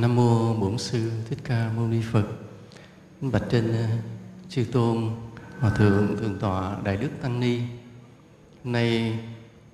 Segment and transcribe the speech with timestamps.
[0.00, 2.24] Nam mô Bổn sư Thích Ca Mâu Ni Phật.
[3.20, 3.86] Bạch trên ờ,
[4.48, 5.10] chư tôn,
[5.60, 7.58] hòa thượng thượng tọa, đại đức tăng ni.
[8.64, 9.18] Hôm nay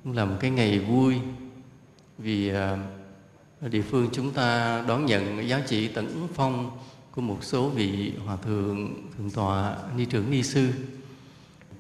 [0.05, 1.15] cũng là một cái ngày vui
[2.19, 2.79] vì ờ,
[3.61, 6.71] ở địa phương chúng ta đón nhận giá trị tấn phong
[7.15, 10.69] của một số vị hòa thượng thượng tọa, ni trưởng, ni sư.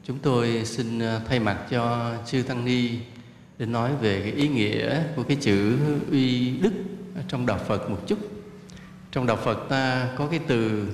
[0.05, 2.91] Chúng tôi xin ờ, thay mặt cho chư tăng ni
[3.59, 5.79] để nói về cái ý nghĩa của cái chữ
[6.11, 6.73] uy đức
[7.29, 8.32] trong đạo Phật một chút.
[9.13, 10.89] Trong đạo Phật ta có cái từ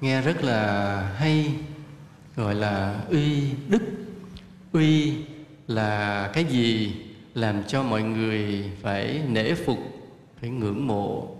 [0.00, 1.52] nghe rất là hay
[2.36, 3.82] gọi là uy đức.
[4.72, 5.14] Uy
[5.66, 6.94] là cái gì
[7.34, 9.78] làm cho mọi người phải nể phục,
[10.40, 11.36] phải ngưỡng mộ.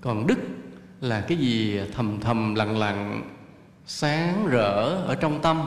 [0.00, 0.38] Còn đức
[1.00, 3.30] là cái gì thầm thầm lặng lặng
[3.86, 5.62] sáng rỡ ở trong tâm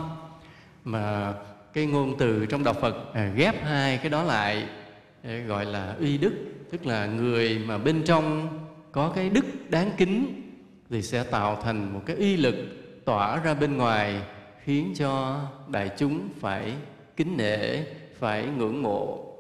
[0.84, 1.34] mà
[1.74, 4.66] cái ngôn từ trong đạo Phật à, ghép hai cái đó lại
[5.48, 6.34] gọi là uy đức
[6.72, 8.60] tức là người mà bên trong
[8.96, 10.42] có cái đức đáng kính
[10.90, 12.56] thì sẽ tạo thành một cái uy lực
[13.06, 14.22] tỏa ra bên ngoài,
[14.64, 16.74] khiến cho đại chúng phải
[17.18, 17.84] kính nể,
[18.20, 19.34] phải ngưỡng mộ.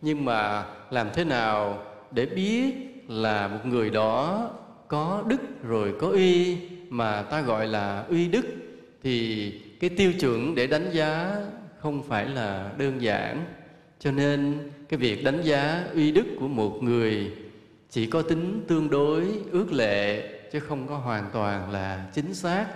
[0.00, 2.74] Nhưng mà làm thế nào để biết
[3.08, 4.50] là một người đó
[4.88, 6.56] có đức rồi có uy
[6.88, 8.46] mà ta gọi là uy đức,
[9.02, 11.36] thì cái tiêu chuẩn để đánh giá
[11.78, 13.44] không phải là đơn giản.
[13.98, 17.32] Cho nên cái việc đánh giá uy đức của một người
[17.90, 22.66] chỉ có tính tương đối ước lệ chứ không có hoàn toàn là chính xác.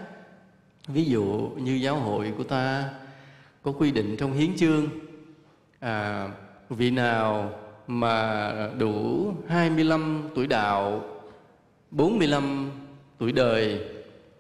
[0.89, 2.91] Ví dụ như giáo hội của ta
[3.63, 4.89] có quy định trong hiến chương
[5.81, 6.29] à,
[6.71, 7.53] vị nào
[7.87, 11.03] mà đủ 25 tuổi đạo
[11.91, 12.71] 45
[13.19, 13.81] tuổi đời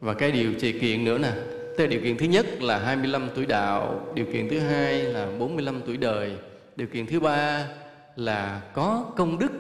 [0.00, 1.32] và cái điều chỉ kiện nữa nè.
[1.78, 5.82] Thế điều kiện thứ nhất là 25 tuổi đạo, điều kiện thứ hai là 45
[5.86, 6.36] tuổi đời,
[6.76, 7.68] điều kiện thứ ba
[8.16, 9.52] là có công đức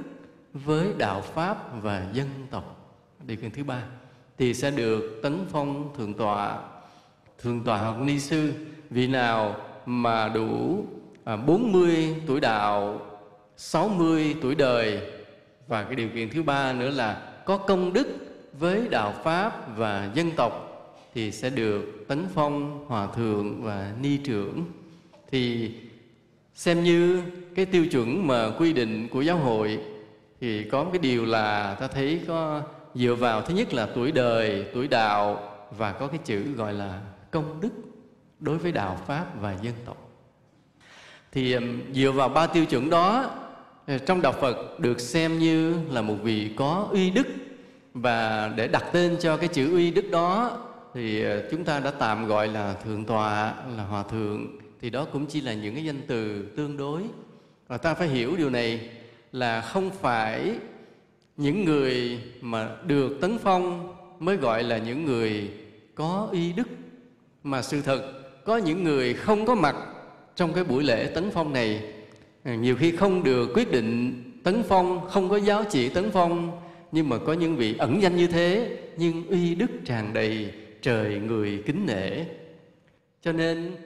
[0.54, 2.94] với đạo pháp và dân tộc.
[3.26, 3.82] Điều kiện thứ ba
[4.38, 6.58] thì sẽ được tấn phong thượng tọa,
[7.38, 8.52] thượng tọa hoặc ni sư.
[8.90, 10.84] Vị nào mà đủ
[11.24, 13.00] à, 40 tuổi đạo,
[13.56, 15.00] 60 tuổi đời
[15.66, 18.06] và cái điều kiện thứ ba nữa là có công đức
[18.58, 20.70] với đạo pháp và dân tộc
[21.14, 24.64] thì sẽ được tấn phong hòa thượng và ni trưởng
[25.30, 25.70] thì
[26.54, 27.22] xem như
[27.54, 29.78] cái tiêu chuẩn mà quy định của giáo hội
[30.40, 32.62] thì có cái điều là ta thấy có
[32.94, 37.00] dựa vào thứ nhất là tuổi đời, tuổi đạo và có cái chữ gọi là
[37.30, 37.70] công đức
[38.40, 39.96] đối với đạo pháp và dân tộc.
[41.32, 41.56] Thì
[41.92, 43.30] dựa vào ba tiêu chuẩn đó
[43.86, 47.26] ờ, trong đạo phật được xem như là một vị có uy đức
[47.94, 50.58] và để đặt tên cho cái chữ uy đức đó
[50.94, 54.46] thì ờ, chúng ta đã tạm gọi là thượng tọa, là hòa thượng.
[54.80, 57.02] Thì đó cũng chỉ là những cái danh từ tương đối.
[57.68, 58.90] Và ta phải hiểu điều này
[59.34, 60.54] là không phải
[61.36, 65.50] những người mà được tấn phong mới gọi là những người
[65.94, 66.68] có y đức,
[67.42, 68.12] mà sự thật
[68.44, 69.76] có những người không có mặt
[70.36, 71.82] trong cái buổi lễ tấn phong này.
[72.42, 76.60] À, nhiều khi không được quyết định tấn phong, không có giáo chỉ tấn phong,
[76.92, 80.52] nhưng mà có những vị ẩn danh như thế, nhưng uy đức tràn đầy
[80.82, 82.24] trời người kính nể.
[83.22, 83.76] Cho nên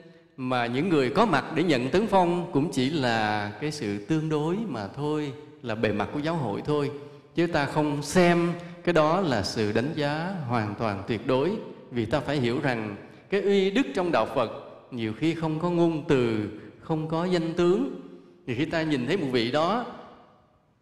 [0.41, 4.29] mà những người có mặt để nhận tấn phong cũng chỉ là cái sự tương
[4.29, 6.91] đối mà thôi, là bề mặt của giáo hội thôi.
[7.35, 11.51] Chứ ta không xem cái đó là sự đánh giá hoàn toàn tuyệt đối,
[11.91, 12.95] vì ta phải hiểu rằng
[13.29, 14.51] cái uy đức trong đạo phật
[14.91, 16.49] nhiều khi không có ngôn từ,
[16.81, 18.01] không có danh tướng.
[18.47, 19.85] Thì khi ta nhìn thấy một vị đó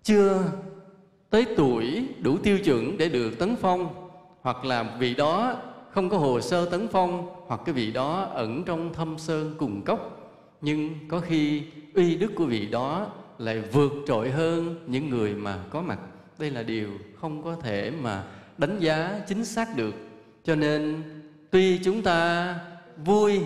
[0.04, 0.44] chưa
[1.30, 4.10] tới tuổi đủ tiêu chuẩn để được tấn phong,
[4.42, 5.56] hoặc là vị đó
[5.98, 9.82] không có hồ sơ tấn phong hoặc cái vị đó ẩn trong thâm sơn cùng
[9.82, 10.32] cốc.
[10.62, 11.64] Nhưng có khi
[11.94, 16.00] uy đức của vị đó lại vượt trội hơn những người mà có mặt.
[16.40, 16.90] Đây là điều
[17.22, 18.24] không có thể mà
[18.58, 19.96] đánh giá chính xác được.
[20.44, 21.04] Cho nên,
[21.52, 22.56] tuy chúng ta
[23.06, 23.40] vui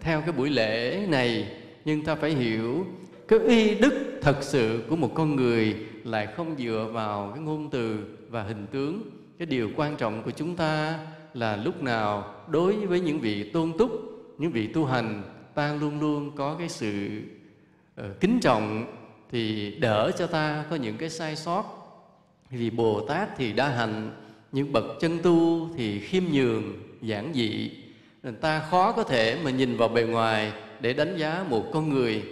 [0.00, 1.52] theo cái buổi lễ này,
[1.84, 2.86] nhưng ta phải hiểu
[3.28, 7.70] cái uy đức thật sự của một con người lại không dựa vào cái ngôn
[7.70, 9.02] từ và hình tướng.
[9.38, 10.98] Cái điều quan trọng của chúng ta
[11.34, 13.90] là lúc nào đối với những vị tôn túc
[14.38, 15.22] những vị tu hành
[15.54, 17.20] ta luôn luôn có cái sự
[18.00, 18.86] uh, kính trọng
[19.30, 21.64] thì đỡ cho ta có những cái sai sót.
[22.50, 24.10] Vì bồ tát thì đa hạnh
[24.52, 26.62] những bậc chân tu thì khiêm nhường
[27.02, 27.70] giản dị.
[28.22, 31.88] Nên ta khó có thể mà nhìn vào bề ngoài để đánh giá một con
[31.88, 32.22] người.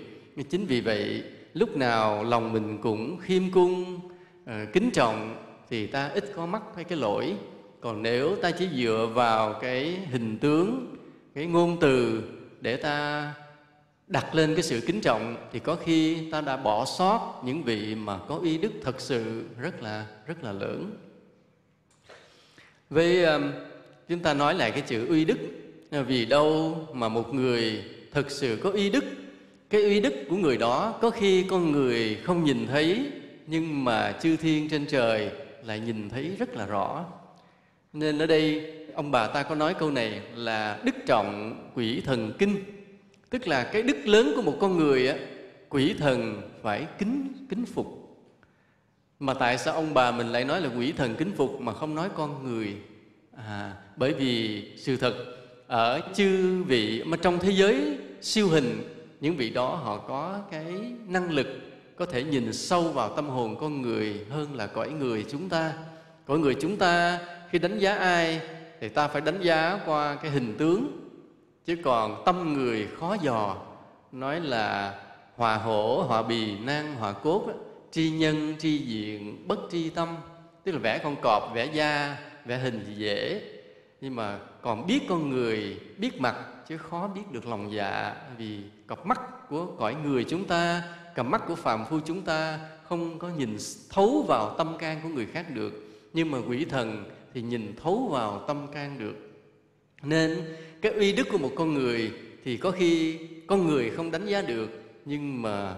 [0.51, 1.23] Chính vì vậy
[1.55, 4.01] lúc nào lòng mình cũng khiêm cung
[4.45, 5.37] uh, kính trọng
[5.71, 7.37] thì ta ít có mắc hay cái lỗi
[7.81, 10.97] còn nếu ta chỉ dựa vào cái hình tướng,
[11.35, 12.23] cái ngôn từ
[12.61, 13.35] để ta
[14.07, 17.95] đặt lên cái sự kính trọng, thì có khi ta đã bỏ sót những vị
[17.95, 20.97] mà có y đức thật sự rất là rất là lớn.
[22.91, 23.27] Với
[24.09, 25.39] chúng ta nói lại cái chữ uy đức.
[25.91, 29.05] Vì đâu mà một người thực sự có uy đức?
[29.71, 33.11] Cái uy đức của người đó có khi con người không nhìn thấy,
[33.47, 35.31] nhưng mà chư thiên trên trời
[35.65, 37.05] lại nhìn thấy rất là rõ
[37.99, 42.33] nên ở đây ông bà ta có nói câu này là đức trọng quỷ thần
[42.39, 42.57] kinh.
[43.31, 45.17] Tức là cái đức lớn của một con người á
[45.69, 47.87] quỷ thần phải kính kính phục.
[49.21, 51.95] Mà tại sao ông bà mình lại nói là quỷ thần kính phục mà không
[51.95, 52.77] nói con người?
[53.47, 55.15] À, bởi vì sự thật
[55.67, 58.83] ở chư vị mà trong thế giới siêu hình
[59.21, 60.65] những vị đó họ có cái
[61.07, 61.47] năng lực
[61.97, 65.73] có thể nhìn sâu vào tâm hồn con người hơn là cõi người chúng ta.
[66.27, 67.19] Cõi người chúng ta
[67.57, 68.41] khi đánh giá ai
[68.81, 71.09] thì ta phải đánh giá qua cái hình tướng.
[71.65, 73.57] Chứ còn tâm người khó dò,
[74.13, 74.95] nói là
[75.37, 77.49] hòa hổ, hòa bì nan hòa cốt
[77.91, 80.17] tri nhân, tri diện, bất tri tâm.
[80.65, 83.43] Tức là vẽ con cọp, vẽ da, vẽ hình thì dễ.
[84.01, 86.37] Nhưng mà còn biết con người, biết mặt,
[86.69, 88.17] chứ khó biết được lòng dạ.
[88.39, 90.83] Vì cặp mắt của cõi người chúng ta,
[91.15, 92.59] cặp mắt của phàm phu chúng ta
[92.89, 93.57] không có nhìn
[93.91, 95.73] thấu vào tâm can của người khác được.
[96.13, 97.05] Nhưng mà quỷ thần
[97.37, 99.15] thì nhìn thấu vào tâm can được.
[100.03, 100.39] Nên
[100.83, 102.13] cái uy đức của một con người
[102.45, 104.69] thì có khi con người không đánh giá được,
[105.05, 105.75] nhưng mà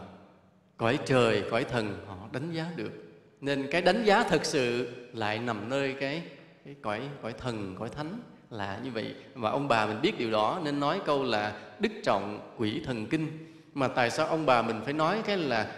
[0.76, 2.92] cõi trời, cõi thần họ đánh giá được.
[3.40, 6.22] Nên cái đánh giá thật sự lại nằm nơi cái
[6.64, 8.20] cái cõi cõi thần, cõi thánh
[8.50, 9.14] là như vậy.
[9.34, 13.06] Và ông bà mình biết điều đó, nên nói câu là đức trọng quỷ thần
[13.06, 13.28] kinh.
[13.74, 15.76] Mà tại sao ông bà mình phải nói cái là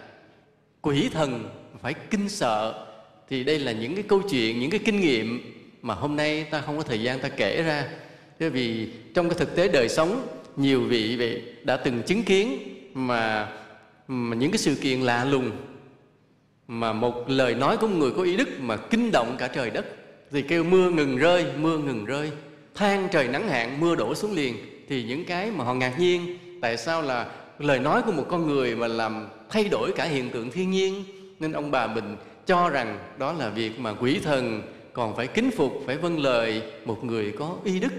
[0.81, 1.49] quỷ thần
[1.81, 2.87] phải kinh sợ?
[3.29, 6.61] Thì đây là những cái câu chuyện, những cái kinh nghiệm mà hôm nay ta
[6.61, 7.87] không có thời gian ta kể ra.
[8.39, 12.57] Bởi vì trong cái thực tế đời sống nhiều vị vậy đã từng chứng kiến
[12.93, 13.47] mà,
[14.07, 15.51] mà những cái sự kiện lạ lùng
[16.67, 19.69] mà một lời nói của một người có ý đức mà kinh động cả trời
[19.69, 19.85] đất
[20.31, 22.31] thì kêu mưa ngừng rơi mưa ngừng rơi.
[22.75, 24.55] Than trời nắng hạn mưa đổ xuống liền.
[24.89, 28.47] Thì những cái mà họ ngạc nhiên tại sao là lời nói của một con
[28.47, 31.03] người mà làm thay đổi cả hiện tượng thiên nhiên?
[31.39, 34.61] Nên ông bà mình cho rằng đó là việc mà quỷ thần
[34.93, 37.91] còn phải kính phục, phải vâng lời một người có y đức.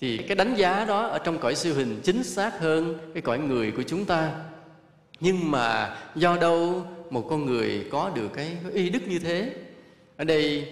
[0.00, 3.38] Thì cái đánh giá đó ở trong cõi siêu hình chính xác hơn cái cõi
[3.38, 4.32] người của chúng ta.
[5.20, 9.52] Nhưng mà do đâu một con người có được cái y đức như thế?
[10.16, 10.68] Ở đây,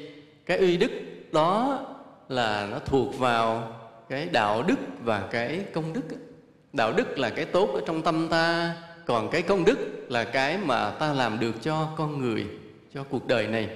[0.46, 0.90] cái uy đức
[1.32, 1.80] đó
[2.28, 3.74] là nó thuộc vào
[4.08, 6.04] cái đạo đức và cái công đức.
[6.72, 8.76] Đạo đức là cái tốt ở trong tâm ta,
[9.06, 12.46] còn cái công đức là cái mà ta làm được cho con người,
[12.94, 13.68] cho cuộc đời này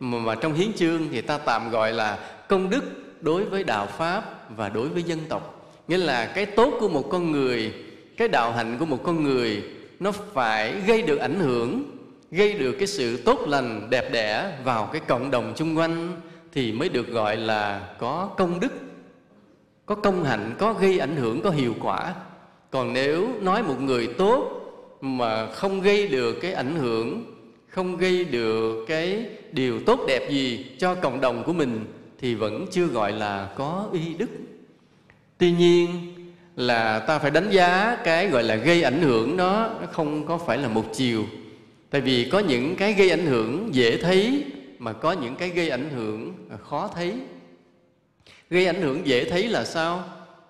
[0.00, 2.18] mà, mà trong hiến chương thì ta tạm gọi là
[2.48, 2.82] công đức
[3.20, 5.72] đối với đạo pháp và đối với dân tộc.
[5.88, 7.74] Nghĩa là cái tốt của một con người
[8.16, 9.62] cái đạo hạnh của một con người
[10.00, 11.82] nó phải gây được ảnh hưởng
[12.30, 16.20] gây được cái sự tốt lành đẹp đẽ vào cái cộng đồng chung quanh
[16.52, 18.72] thì mới được gọi là có công đức
[19.86, 22.14] có công hạnh có gây ảnh hưởng có hiệu quả.
[22.70, 24.50] Còn nếu nói một người tốt
[25.00, 27.24] mà không gây được cái ảnh hưởng
[27.68, 31.84] không gây được cái điều tốt đẹp gì cho cộng đồng của mình
[32.18, 34.30] thì vẫn chưa gọi là có y đức.
[35.38, 35.88] Tuy nhiên
[36.56, 40.38] là ta phải đánh giá cái gọi là gây ảnh hưởng đó nó không có
[40.38, 41.24] phải là một chiều.
[41.90, 44.44] Tại vì có những cái gây ảnh hưởng dễ thấy
[44.78, 47.14] mà có những cái gây ảnh hưởng à, khó thấy.
[48.50, 50.04] Gây ảnh hưởng dễ thấy là sao?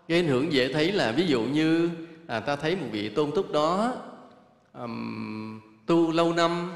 [0.08, 1.90] Gây ảnh hưởng dễ thấy là ví dụ như
[2.26, 3.94] à, ta thấy một vị tôn túc đó
[4.78, 6.72] um, tu lâu năm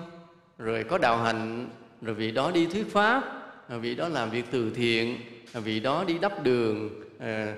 [0.59, 1.69] rồi có đạo hạnh
[2.03, 3.23] rồi vị đó đi thuyết pháp
[3.69, 5.17] rồi vị đó làm việc từ thiện
[5.53, 7.55] rồi vị đó đi đắp đường ờ,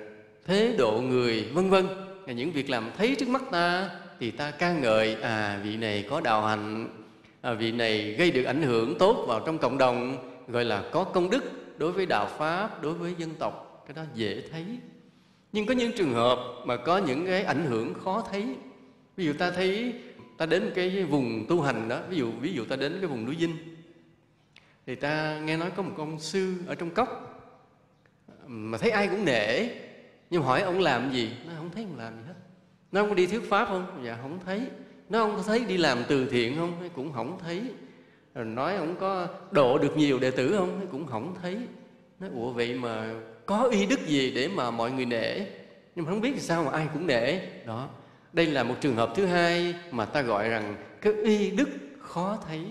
[0.47, 1.87] thế độ người vân vân.
[2.27, 3.91] Những việc làm thấy trước mắt ta
[4.21, 6.89] thì ta ca ngợi à vị này có đạo hạnh,
[7.41, 10.17] à, vị này gây được ảnh hưởng tốt vào trong cộng đồng
[10.49, 11.45] gọi là có công đức
[11.79, 13.85] đối với đạo pháp đối với dân tộc.
[13.87, 14.65] Cái đó dễ thấy.
[15.53, 18.47] Nhưng có những trường hợp mà có những cái ảnh hưởng khó thấy.
[19.17, 19.93] Ví dụ ta thấy
[20.37, 23.25] ta đến cái vùng tu hành đó ví dụ ví dụ ta đến cái vùng
[23.25, 23.57] núi dinh
[24.87, 27.33] thì ta nghe nói có một ông sư ở trong cốc,
[28.47, 29.69] mà thấy ai cũng nể.
[30.31, 31.31] Nhưng hỏi ông làm gì?
[31.47, 32.35] Nó không thấy ông làm gì hết.
[32.93, 34.03] Nó không có đi thuyết pháp không?
[34.05, 34.63] Dạ không thấy.
[35.09, 36.89] Nó không có thấy đi làm từ thiện không?
[36.95, 37.63] Cũng không thấy.
[38.35, 40.87] Rồi nói, ông có độ được nhiều đệ tử không?
[40.93, 41.59] Cũng không thấy.
[42.21, 43.15] Nói, ủa, vậy mà
[43.47, 45.39] có y đức gì để mà mọi người nể?
[45.95, 47.41] Nhưng mà không biết sao mà ai cũng nể.
[47.67, 47.89] Đó,
[48.33, 51.69] đây là một trường hợp thứ hai mà ta gọi rằng cái y đức
[52.01, 52.65] khó thấy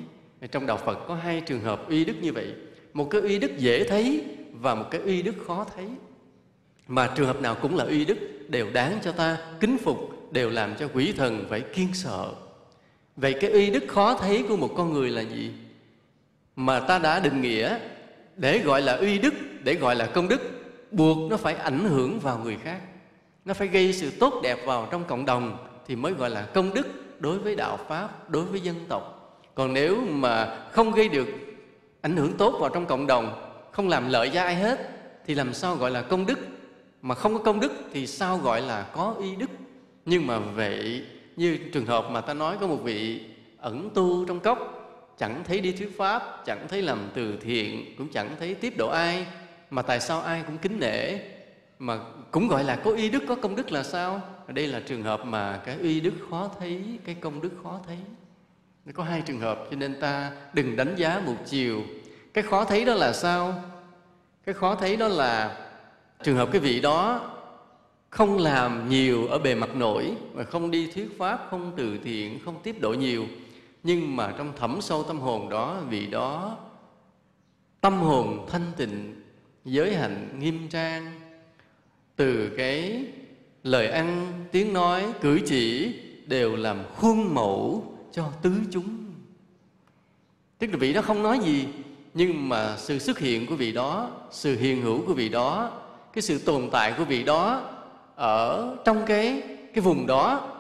[0.51, 2.53] trong đạo phật có hai trường hợp uy đức như vậy.
[2.93, 5.85] Một cái uy đức dễ thấy và một cái uy đức khó thấy.
[6.87, 9.97] Mà trường hợp nào cũng là uy đức đều đáng cho ta kính phục,
[10.31, 12.33] đều làm cho quỷ thần phải kiên sợ.
[13.15, 15.51] Vậy cái uy đức khó thấy của một con người là gì?
[16.55, 17.77] Mà ta đã định nghĩa,
[18.35, 19.33] để gọi là uy đức,
[19.63, 20.41] để gọi là công đức,
[20.91, 22.81] buộc nó phải ảnh hưởng vào người khác.
[23.45, 26.73] Nó phải gây sự tốt đẹp vào trong cộng đồng thì mới gọi là công
[26.73, 26.87] đức
[27.19, 29.14] đối với đạo pháp, đối với dân tộc
[29.55, 31.27] còn nếu mà không gây được
[32.01, 34.89] ảnh hưởng tốt vào trong cộng đồng, không làm lợi cho ai hết,
[35.25, 36.39] thì làm sao gọi là công đức?
[37.01, 39.49] Mà không có công đức thì sao gọi là có y đức?
[40.05, 43.21] Nhưng mà vậy, như trường hợp mà ta nói có một vị
[43.57, 44.59] ẩn tu trong cốc,
[45.17, 48.89] chẳng thấy đi thuyết pháp, chẳng thấy làm từ thiện, cũng chẳng thấy tiếp độ
[48.89, 49.27] ai,
[49.69, 51.17] mà tại sao ai cũng kính nể?
[51.79, 51.99] Mà
[52.31, 54.21] cũng gọi là có y đức, có công đức là sao?
[54.47, 57.97] Đây là trường hợp mà cái uy đức khó thấy, cái công đức khó thấy
[58.85, 61.83] nó có hai trường hợp, cho nên ta đừng đánh giá một chiều.
[62.33, 63.63] Cái khó thấy đó là sao?
[64.45, 65.57] Cái khó thấy đó là
[66.23, 67.31] trường hợp cái vị đó
[68.09, 72.39] không làm nhiều ở bề mặt nổi và không đi thuyết pháp, không từ thiện,
[72.45, 73.25] không tiếp độ nhiều.
[73.83, 76.57] Nhưng mà trong thẳm sâu tâm hồn đó, vị đó
[77.81, 79.21] tâm hồn thanh tịnh,
[79.65, 81.19] giới hạnh nghiêm trang.
[82.15, 83.05] Từ cái
[83.63, 85.93] lời ăn, tiếng nói, cử chỉ
[86.25, 88.97] đều làm khuôn mẫu cho tứ chúng.
[90.57, 91.67] Tức là vị đó không nói gì,
[92.13, 95.71] nhưng mà sự xuất hiện của vị đó, sự hiền hữu của vị đó,
[96.13, 97.61] cái sự tồn tại của vị đó
[98.15, 99.41] ở trong cái
[99.73, 100.51] cái vùng đó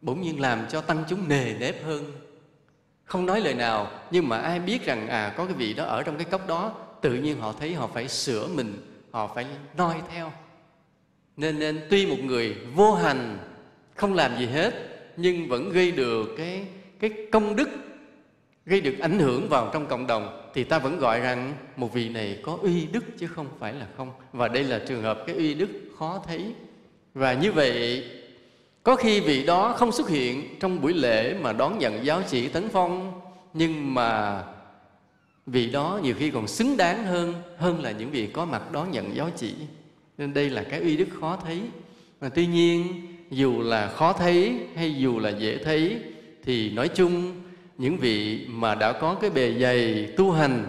[0.00, 2.12] bỗng nhiên làm cho tăng chúng nề nếp hơn.
[3.04, 6.02] Không nói lời nào, nhưng mà ai biết rằng à có cái vị đó ở
[6.02, 9.46] trong cái cốc đó, tự nhiên họ thấy họ phải sửa mình, họ phải
[9.76, 10.32] noi theo.
[11.36, 13.38] Nên nên tuy một người vô hành,
[13.94, 16.64] không làm gì hết nhưng vẫn gây được cái
[17.00, 17.68] cái công đức,
[18.66, 22.08] gây được ảnh hưởng vào trong cộng đồng, thì ta vẫn gọi rằng một vị
[22.08, 24.10] này có uy đức chứ không phải là không.
[24.32, 26.44] Và đây là trường hợp cái uy đức khó thấy.
[27.14, 28.04] Và như vậy,
[28.82, 32.48] có khi vị đó không xuất hiện trong buổi lễ mà đón nhận giáo chỉ
[32.48, 33.20] tấn phong,
[33.54, 34.42] nhưng mà
[35.46, 38.90] vị đó nhiều khi còn xứng đáng hơn hơn là những vị có mặt đón
[38.90, 39.54] nhận giáo chỉ.
[40.18, 41.60] Nên đây là cái uy đức khó thấy.
[42.20, 45.98] Mà tuy nhiên dù là khó thấy hay dù là dễ thấy
[46.44, 47.32] thì nói chung
[47.78, 50.64] những vị mà đã có cái bề dày tu hành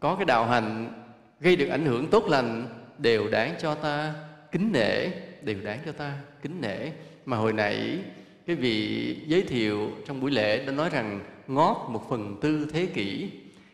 [0.00, 0.92] có cái đạo hành
[1.40, 4.14] gây được ảnh hưởng tốt lành đều đáng cho ta
[4.52, 5.08] kính nể
[5.42, 6.90] đều đáng cho ta kính nể.
[7.26, 7.98] Mà hồi nãy
[8.46, 12.86] cái vị giới thiệu trong buổi lễ đã nói rằng ngót một phần tư thế
[12.86, 13.30] kỷ.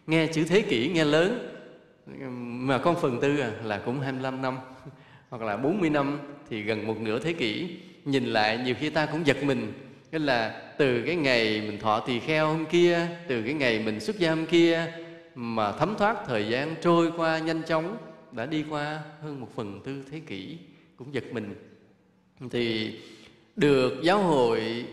[0.07, 1.49] Nghe chữ thế kỷ nghe lớn
[2.67, 4.59] mà con phần tư à, là cũng 25 năm
[5.31, 6.19] hoặc là 40 năm
[6.50, 9.73] thì gần một nửa thế kỷ nhìn lại nhiều khi ta cũng giật mình.
[10.12, 14.00] Nghĩa là từ cái ngày mình thọ tỳ kheo hôm kia, Từ cái ngày mình
[14.00, 14.92] xuất gia hôm kia
[15.35, 17.97] Mà thấm thoát thời gian trôi qua nhanh chóng
[18.32, 20.59] Đã đi qua hơn một phần tư thế kỷ
[20.97, 21.54] Cũng giật mình.
[22.50, 22.99] Thì
[23.56, 24.85] được giáo hội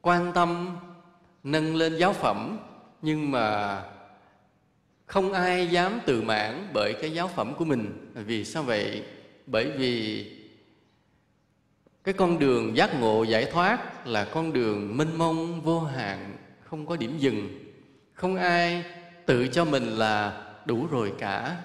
[0.00, 0.76] quan tâm,
[1.44, 2.58] nâng lên giáo phẩm,
[3.02, 3.82] Nhưng mà
[5.06, 8.12] không ai dám tự mãn bởi cái giáo phẩm của mình.
[8.14, 9.02] Vì sao vậy?
[9.46, 10.26] Bởi vì
[12.04, 16.86] cái con đường giác ngộ giải thoát là con đường mênh mông vô hạn không
[16.86, 17.48] có điểm dừng.
[18.12, 18.84] Không ai
[19.26, 21.56] tự cho mình là đủ rồi cả.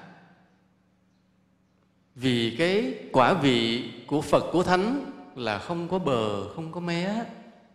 [2.16, 7.24] Vì cái quả vị của phật của thánh là không có bờ không có mé.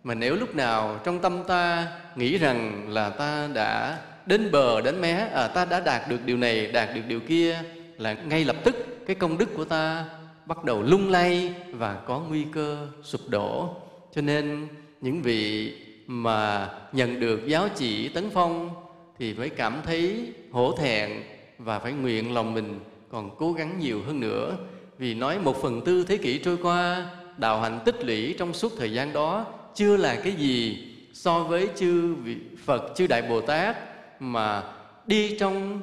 [0.05, 5.01] Mà nếu lúc nào trong tâm ta nghĩ rằng là ta đã đến bờ đến
[5.01, 7.63] mé à, ta đã đạt được điều này đạt được điều kia
[7.99, 8.77] là ngay lập tức
[9.07, 10.05] cái công đức của ta
[10.47, 13.77] bắt đầu lung lay và có nguy cơ sụp đổ.
[14.15, 14.69] Cho nên
[15.01, 15.75] những vị
[16.07, 18.71] mà nhận được giáo chỉ tấn phong
[19.19, 21.11] thì phải cảm thấy hổ thẹn
[21.59, 24.57] và phải nguyện lòng mình còn cố gắng nhiều hơn nữa.
[24.99, 28.73] Vì nói một phần tư thế kỷ trôi qua đạo hạnh tích lũy trong suốt
[28.79, 32.17] thời gian đó chưa là cái gì so với chư
[32.65, 33.77] Phật chư Đại Bồ Tát
[34.21, 34.63] mà
[35.07, 35.81] đi trong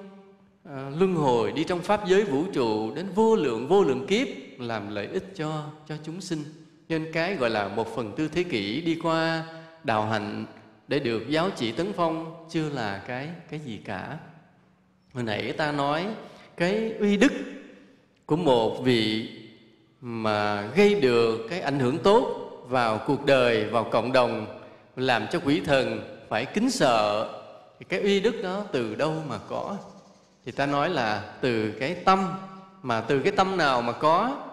[0.63, 4.27] uh, luân hồi đi trong pháp giới vũ trụ đến vô lượng vô lượng kiếp
[4.57, 6.43] làm lợi ích cho cho chúng sinh.
[6.89, 9.43] Nên cái gọi là một phần tư thế kỷ đi qua
[9.83, 10.45] đạo hạnh
[10.87, 14.17] để được giáo chỉ tấn phong chưa là cái cái gì cả.
[15.13, 16.07] Hồi nãy ta nói
[16.57, 17.31] cái uy đức
[18.25, 19.29] của một vị
[20.01, 24.59] mà gây được cái ảnh hưởng tốt vào cuộc đời, vào cộng đồng,
[24.95, 27.29] làm cho quỷ thần phải kính sợ,
[27.79, 29.77] thì cái uy đức đó từ đâu mà có?
[30.45, 32.33] Thì ta nói là từ cái tâm,
[32.83, 34.43] mà từ cái tâm nào mà có?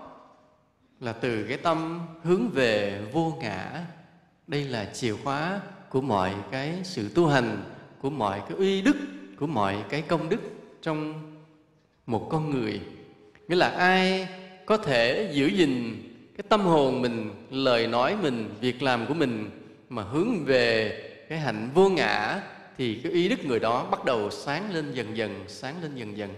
[1.00, 3.86] Là từ cái tâm hướng về vô ngã.
[4.46, 7.62] Đây là chìa khóa của mọi cái sự tu hành,
[8.00, 8.96] của mọi cái uy đức,
[9.38, 10.40] của mọi cái công đức
[10.82, 11.14] trong
[12.06, 12.80] một con người.
[13.48, 14.28] Nghĩa là ai
[14.66, 16.02] có thể giữ gìn
[16.36, 19.50] cái tâm hồn mình, lời nói mình, việc làm của mình
[19.88, 22.40] mà hướng về cái hạnh vô ngã
[22.78, 26.16] thì cái ý đức người đó bắt đầu sáng lên dần dần, sáng lên dần
[26.16, 26.30] dần.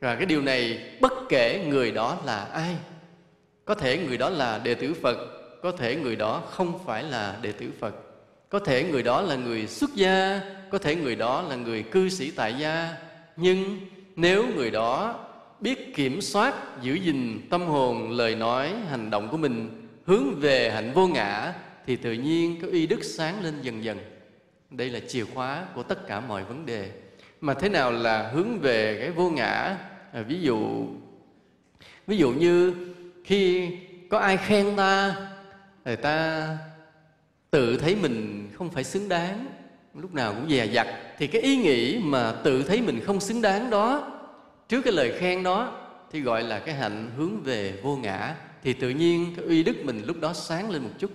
[0.00, 2.76] Và cái điều này bất kể người đó là ai
[3.66, 5.18] có thể người đó là đệ tử phật
[5.62, 7.94] có thể người đó không phải là đệ tử phật.
[8.48, 12.08] Có thể người đó là người xuất gia có thể người đó là người cư
[12.08, 12.94] sĩ tại gia.
[13.36, 13.78] Nhưng
[14.16, 15.20] nếu người đó
[15.60, 20.70] biết kiểm soát giữ gìn tâm hồn lời nói hành động của mình hướng về
[20.70, 21.54] hạnh vô ngã
[21.86, 23.98] thì tự nhiên cái uy đức sáng lên dần dần.
[24.70, 26.90] Đây là chìa khóa của tất cả mọi vấn đề.
[27.40, 29.78] Mà thế nào là hướng về cái vô ngã?
[30.12, 30.86] À, ví dụ
[32.06, 32.74] ví dụ như
[33.26, 33.70] khi
[34.10, 35.14] có ai khen ta,
[35.84, 36.48] người ta
[37.50, 39.46] tự thấy mình không phải xứng đáng,
[39.94, 40.86] lúc nào cũng dè dặt.
[41.18, 44.12] Thì cái ý nghĩ mà tự thấy mình không xứng đáng đó,
[44.68, 45.72] trước cái lời khen đó,
[46.12, 48.34] thì gọi là cái hạnh hướng về vô ngã.
[48.62, 51.10] Thì tự nhiên cái uy đức mình lúc đó sáng lên một chút.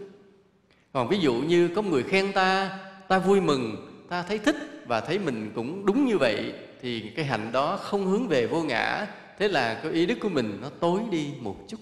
[0.93, 3.75] Còn ví dụ như có người khen ta ta vui mừng,
[4.09, 8.05] ta thấy thích và thấy mình cũng đúng như vậy, thì cái hạnh đó không
[8.05, 9.07] hướng về vô ngã.
[9.39, 11.77] Thế là cái ý đức của mình nó tối đi một chút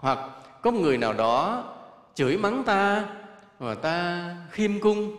[0.00, 0.18] hoặc
[0.62, 1.64] có người nào đó
[2.14, 3.04] chửi mắng ta
[3.58, 5.16] và ta khiêm cung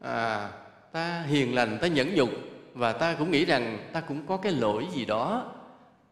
[0.00, 0.48] à,
[0.92, 2.30] ta hiền lành ta nhẫn nhục
[2.74, 5.52] và ta cũng nghĩ rằng ta cũng có cái lỗi gì đó.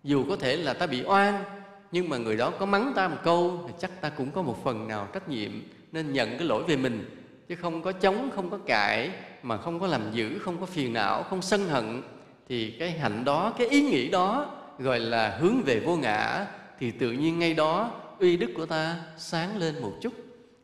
[0.05, 1.45] Dù có thể là ta bị oan
[1.93, 4.65] nhưng mà người đó có mắng ta một câu thì chắc ta cũng có một
[4.65, 5.51] phần nào trách nhiệm
[5.93, 7.21] nên nhận cái lỗi về mình.
[7.49, 9.11] Chứ không có chống không có cãi
[9.43, 12.03] mà không có làm dữ không có phiền não không sân hận
[12.49, 14.47] thì cái hạnh đó cái ý nghĩ đó
[14.79, 16.47] gọi là hướng về vô ngã
[16.79, 20.13] thì tự nhiên ngay đó uy đức của ta sáng lên một chút.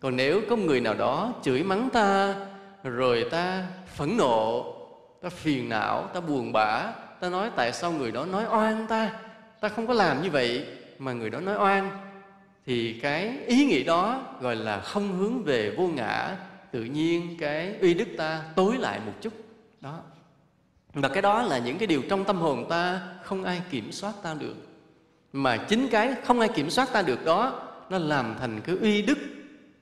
[0.01, 2.35] Còn nếu có người nào đó chửi mắng ta,
[2.85, 4.75] rồi ta phẫn nộ,
[5.23, 9.13] ta phiền não, ta buồn bã, ta nói tại sao người đó nói oan ta?
[9.61, 10.67] Ta không có làm như vậy
[10.99, 11.91] mà người đó nói oan.
[12.67, 16.37] Thì cái ý nghĩ đó gọi là không hướng về vô ngã,
[16.71, 19.33] tự nhiên cái uy đức ta tối lại một chút.
[19.81, 20.01] Đó.
[20.95, 24.13] Và cái đó là những cái điều trong tâm hồn ta không ai kiểm soát
[24.23, 24.55] ta được
[25.33, 29.03] mà chính cái không ai kiểm soát ta được đó, nó làm thành cái uy
[29.03, 29.19] đức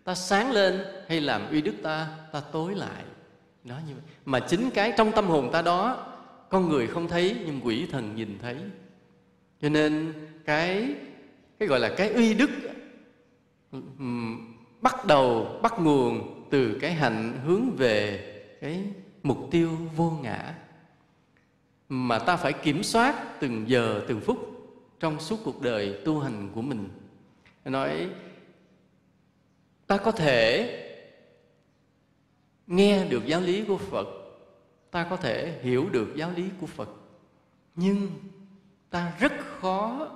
[0.05, 3.05] ta sáng lên hay làm uy đức ta ta tối lại.
[3.65, 4.03] Nó như vậy.
[4.25, 6.07] Mà chính cái trong tâm hồn ta đó,
[6.49, 8.57] con người không thấy nhưng quỷ thần nhìn thấy.
[9.63, 10.13] Cho nên
[10.45, 10.95] cái
[11.59, 12.51] cái gọi là cái uy đức
[14.81, 18.21] bắt đầu, bắt nguồn từ cái hạnh hướng về
[18.61, 18.85] cái
[19.23, 20.55] mục tiêu vô ngã.
[21.89, 24.58] Mà ta phải kiểm soát từng giờ, từng phút
[25.01, 26.89] trong suốt cuộc đời tu hành của mình.
[27.65, 28.11] Nói,
[29.87, 30.75] ta có thể
[32.67, 34.07] nghe được giáo lý của phật,
[34.91, 36.89] ta có thể hiểu được giáo lý của phật,
[37.77, 38.11] nhưng
[38.91, 40.09] ta rất khó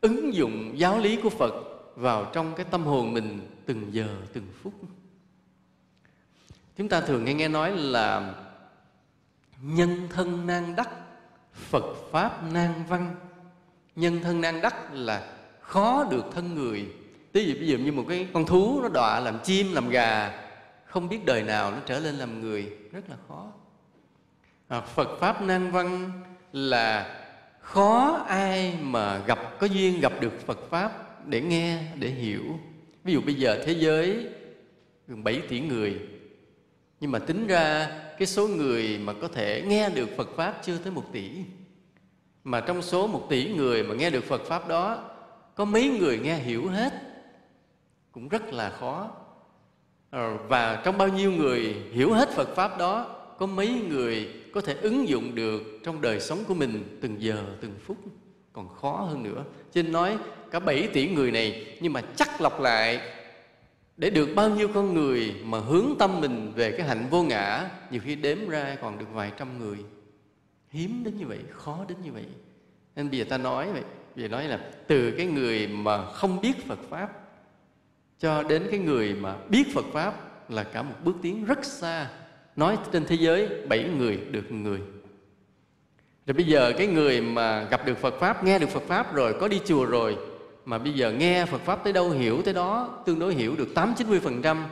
[0.00, 1.54] ứng dụng giáo lý của phật
[1.96, 4.72] vào trong cái tâm hồn mình từng giờ, từng phút.
[6.76, 8.34] Chúng ta thường nghe nghe nói là
[9.62, 10.90] nhân thân nan đắc,
[11.52, 13.16] phật pháp nan văn
[13.98, 16.86] nhân thân nan đắc là khó được thân người.
[17.32, 20.40] Ví dụ, ví dụ như một cái con thú nó đọa làm chim làm gà
[20.84, 23.52] không biết đời nào nó trở lên làm người rất là khó.
[24.68, 26.10] À, phật pháp nan văn
[26.52, 27.20] là
[27.60, 32.44] khó ai mà gặp có duyên gặp được phật pháp để nghe để hiểu.
[33.04, 34.26] Ví dụ bây giờ thế giới
[35.08, 36.00] gần 7 tỷ người
[37.00, 40.78] nhưng mà tính ra cái số người mà có thể nghe được Phật Pháp chưa
[40.78, 41.30] tới một tỷ.
[42.44, 45.04] Mà trong số một tỷ người mà nghe được Phật Pháp đó
[45.54, 46.92] Có mấy người nghe hiểu hết?
[48.12, 49.10] Cũng rất là khó.
[50.10, 53.06] Ờ, và trong bao nhiêu người hiểu hết Phật Pháp đó
[53.38, 57.44] Có mấy người có thể ứng dụng được trong đời sống của mình Từng giờ,
[57.60, 57.96] từng phút?
[58.52, 59.44] Còn khó hơn nữa.
[59.72, 60.18] Cho nên nói
[60.50, 63.00] cả 7 tỷ người này Nhưng mà chắc lọc lại
[63.98, 67.70] để được bao nhiêu con người mà hướng tâm mình về cái hạnh vô ngã
[67.90, 69.78] nhiều khi đếm ra còn được vài trăm người
[70.70, 72.26] hiếm đến như vậy khó đến như vậy
[72.96, 73.82] nên bây giờ ta nói vậy
[74.14, 77.10] bây giờ nói là từ cái người mà không biết phật pháp
[78.18, 80.14] cho đến cái người mà biết phật pháp
[80.50, 82.10] là cả một bước tiến rất xa
[82.56, 84.80] nói trên thế giới bảy người được người
[86.28, 89.34] rồi bây giờ cái người mà gặp được Phật Pháp, nghe được Phật Pháp rồi,
[89.40, 90.18] có đi chùa rồi
[90.64, 93.68] mà bây giờ nghe Phật Pháp tới đâu hiểu tới đó tương đối hiểu được
[93.74, 94.64] 8-90%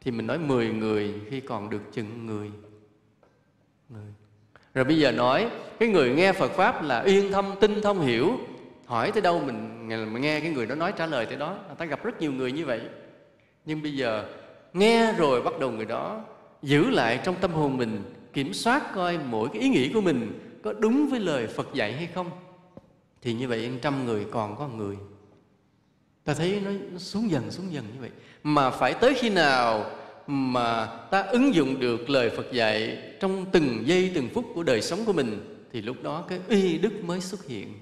[0.00, 2.50] thì mình nói 10 người khi còn được chừng người.
[3.88, 4.12] người.
[4.74, 8.38] Rồi bây giờ nói cái người nghe Phật Pháp là yên thâm tinh thông, hiểu.
[8.86, 11.56] Hỏi tới đâu mình, mình nghe cái người đó nói trả lời tới đó.
[11.78, 12.80] Ta gặp rất nhiều người như vậy.
[13.64, 14.24] Nhưng bây giờ
[14.72, 16.24] nghe rồi bắt đầu người đó
[16.62, 18.02] giữ lại trong tâm hồn mình
[18.32, 21.92] kiểm soát coi mỗi cái ý nghĩ của mình có đúng với lời Phật dạy
[21.92, 22.30] hay không.
[23.22, 24.96] Thì như vậy trăm người còn có người.
[26.24, 28.10] Ta thấy nó, nó xuống dần xuống dần như vậy.
[28.42, 29.90] Mà phải tới khi nào
[30.30, 34.82] mà ta ứng dụng được lời Phật dạy trong từng giây, từng phút của đời
[34.82, 37.74] sống của mình, thì lúc đó cái uy đức mới xuất hiện.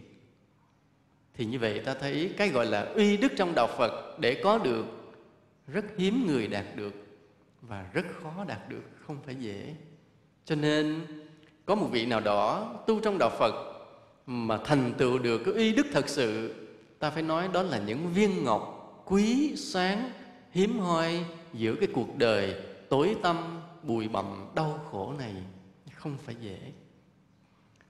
[1.34, 4.58] Thì như vậy ta thấy cái gọi là uy đức trong đạo Phật để có
[4.58, 4.86] được
[5.66, 6.94] rất hiếm người đạt được
[7.62, 9.74] và rất khó đạt được, không phải dễ.
[10.44, 11.00] Cho nên
[11.64, 13.54] có một vị nào đó tu trong đạo Phật
[14.26, 16.54] mà thành tựu được cái uy đức thật sự,
[16.98, 20.10] ta phải nói đó là những viên ngọc quý sáng,
[20.52, 21.24] hiếm hoi
[21.56, 22.54] giữa cái cuộc đời
[22.88, 25.34] tối tâm bụi bặm, đau khổ này
[25.94, 26.58] không phải dễ.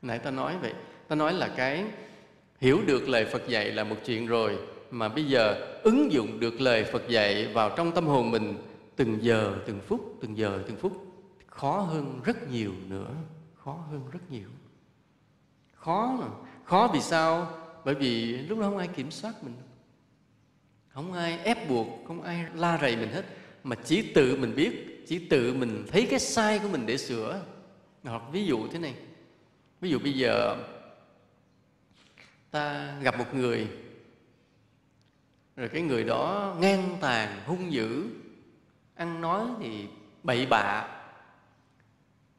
[0.02, 0.72] Nãy ta nói vậy,
[1.08, 1.84] ta nói là cái
[2.60, 4.58] hiểu được lời phật dạy là một chuyện rồi,
[4.90, 8.58] mà bây giờ ứng dụng được lời phật dạy vào trong tâm hồn mình,
[8.96, 10.92] từng giờ, từng phút, từng giờ, từng phút,
[11.46, 13.10] khó hơn rất nhiều nữa,
[13.54, 14.48] khó hơn rất nhiều.
[15.74, 16.26] Khó mà,
[16.64, 17.50] khó vì sao?
[17.84, 19.54] Bởi vì lúc đó không ai kiểm soát mình,
[20.88, 23.24] không ai ép buộc, không ai la rầy mình hết
[23.66, 27.42] mà chỉ tự mình biết, chỉ tự mình thấy cái sai của mình để sửa.
[28.02, 28.94] Hoặc ví dụ thế này,
[29.80, 30.56] ví dụ bây giờ
[32.50, 33.68] ta gặp một người,
[35.56, 38.06] rồi cái người đó ngang tàn, hung dữ,
[38.94, 39.86] ăn nói thì
[40.22, 40.88] bậy bạ.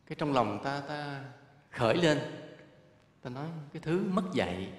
[0.06, 1.24] Cái trong lòng ta ta
[1.72, 2.20] khởi lên,
[3.22, 4.72] ta nói cái thứ mất dạy,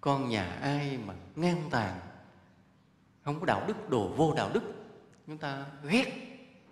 [0.00, 2.00] con nhà ai mà ngang tàn,
[3.24, 4.73] không có đạo đức, đồ vô đạo đức
[5.26, 5.56] chúng ta
[5.88, 6.04] ghét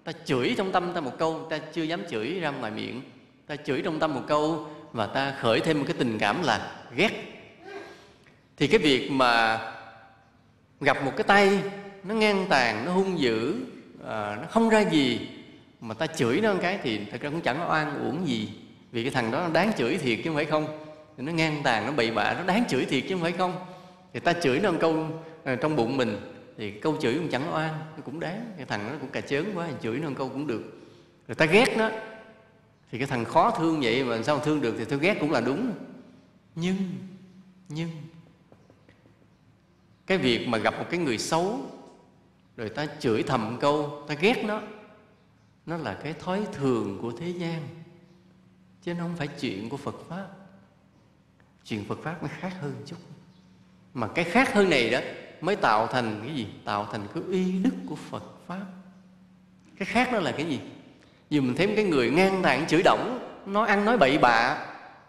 [0.04, 3.02] ta chửi trong tâm ta một câu ta chưa dám chửi ra ngoài miệng.
[3.46, 6.82] Ta chửi trong tâm một câu và ta khởi thêm một cái tình cảm là
[6.96, 7.10] ghét.
[8.56, 9.60] Thì cái việc mà
[10.80, 11.58] gặp một cái tay
[12.04, 13.54] nó ngang tàn nó hung dữ
[14.06, 15.28] à, nó không ra gì
[15.80, 18.48] mà ta chửi nó một cái thì thật ra cũng chẳng oan uổng gì.
[18.92, 20.66] Vì cái thằng đó nó đáng chửi thiệt chứ không phải không.
[21.16, 23.54] Thì nó ngang tàn nó bậy bạ nó đáng chửi thiệt chứ không phải không.
[24.12, 25.06] Thì ta chửi nó một câu
[25.44, 26.20] à, trong bụng mình
[26.56, 28.52] thì câu chửi cũng chẳng oan, nó cũng đáng.
[28.56, 30.62] Cái thằng nó cũng cà chớn quá chửi nó một câu cũng được.
[31.28, 31.90] Rồi ta ghét nó.
[32.90, 35.40] Thì cái thằng khó thương vậy mà sao thương được thì tôi ghét cũng là
[35.40, 35.72] đúng.
[36.54, 36.76] Nhưng
[37.68, 37.90] nhưng,
[40.06, 41.60] cái việc mà gặp một cái người xấu,
[42.56, 44.62] rồi ta chửi thầm câu, ta ghét nó
[45.66, 47.68] nó là cái thói thường của thế gian.
[48.82, 50.26] Chứ nó không phải chuyện của phật pháp.
[51.64, 52.96] Chuyện phật pháp nó khác hơn chút.
[53.94, 55.00] Mà cái khác hơn này đó
[55.42, 56.46] mới tạo thành cái gì?
[56.64, 58.66] Tạo thành cái uy đức của phật pháp.
[59.78, 60.60] Cái khác đó là cái gì?
[61.30, 64.66] Vì mình thấy cái người ngang tàn chửi động nó ăn nói bậy bạ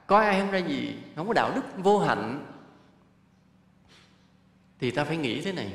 [0.07, 2.45] có ai không ra gì không có đạo đức vô hạnh.
[4.79, 5.73] Thì ta phải nghĩ thế này.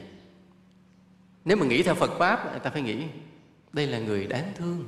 [1.44, 3.03] Nếu mà nghĩ theo phật pháp ta phải nghĩ
[3.73, 4.85] đây là người đáng thương.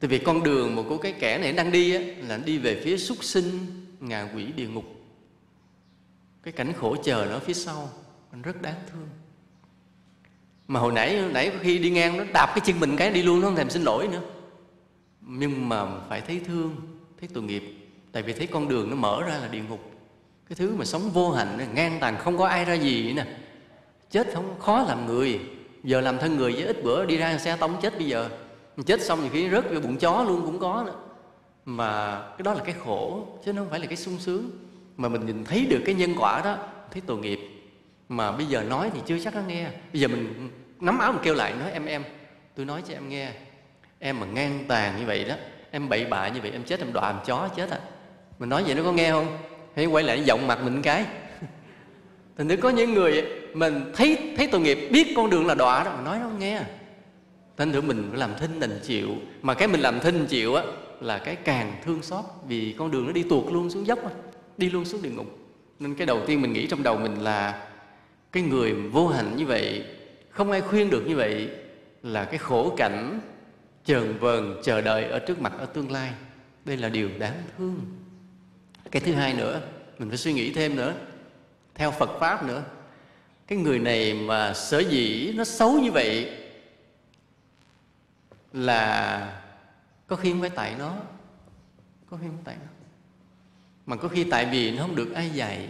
[0.00, 2.80] Tại vì con đường mà của cái kẻ này đang đi á, là đi về
[2.84, 3.66] phía súc sinh
[4.00, 4.84] ngạ quỷ địa ngục.
[6.42, 7.88] Cái cảnh khổ chờ nó phía sau
[8.42, 9.08] rất đáng thương.
[10.68, 13.40] Mà hồi nãy nãy khi đi ngang nó đạp cái chân mình cái đi luôn,
[13.40, 14.20] nó không thèm xin lỗi nữa.
[15.20, 16.76] Nhưng mà phải thấy thương,
[17.20, 17.62] thấy tội nghiệp.
[18.12, 19.90] Tại vì thấy con đường nó mở ra là địa ngục.
[20.48, 23.26] Cái thứ mà sống vô hạnh ngang tàn, không có ai ra gì nè.
[24.10, 25.40] Chết không khó làm người.
[25.84, 28.28] Giờ làm thân người với ít bữa, đi ra xe tông chết bây giờ.
[28.86, 30.94] Chết xong thì khi rớt vô bụng chó luôn cũng có nữa.
[31.64, 34.50] Mà cái đó là cái khổ, chứ nó không phải là cái sung sướng.
[34.96, 36.56] Mà mình nhìn thấy được cái nhân quả đó,
[36.90, 37.38] thấy tội nghiệp
[38.08, 39.68] mà bây giờ nói thì chưa chắc nó nghe.
[39.92, 42.02] Bây giờ mình nắm áo mình kêu lại, nói, em em,
[42.56, 43.30] tôi nói cho em nghe.
[43.98, 45.34] Em mà ngang tàn như vậy đó,
[45.70, 47.78] em bậy bạ như vậy, em chết, em đọa em chó chết à.
[48.38, 49.38] Mình nói vậy nó có nghe không?
[49.76, 51.04] Hay quay lại giọng mặt mình cái.
[52.38, 55.84] Thì nếu có những người mình thấy thấy tội nghiệp, biết con đường là đọa
[55.84, 56.60] đó mà nói nó không nghe.
[57.56, 59.08] Thành thử mình phải làm thinh đành chịu.
[59.42, 60.62] Mà cái mình làm thinh chịu á,
[61.00, 64.10] là cái càng thương xót vì con đường nó đi tuột luôn xuống dốc á,
[64.56, 65.38] đi luôn xuống địa ngục.
[65.78, 67.66] Nên cái đầu tiên mình nghĩ trong đầu mình là
[68.34, 69.84] cái người vô hạnh như vậy,
[70.30, 71.50] không ai khuyên được như vậy,
[72.02, 73.20] là cái khổ cảnh
[73.84, 76.12] chờn vờn chờ đợi ở trước mặt ở tương lai.
[76.64, 77.80] Đây là điều đáng thương.
[78.90, 79.60] Cái thứ hai nữa,
[79.98, 80.94] mình phải suy nghĩ thêm nữa.
[81.74, 82.62] Theo phật pháp nữa,
[83.46, 86.30] cái người này mà sở dĩ nó xấu như vậy
[88.52, 89.42] là
[90.06, 90.96] có khi không phải tại nó,
[92.10, 92.70] có khi không tại nó.
[93.86, 95.68] Mà có khi tại vì nó không được ai dạy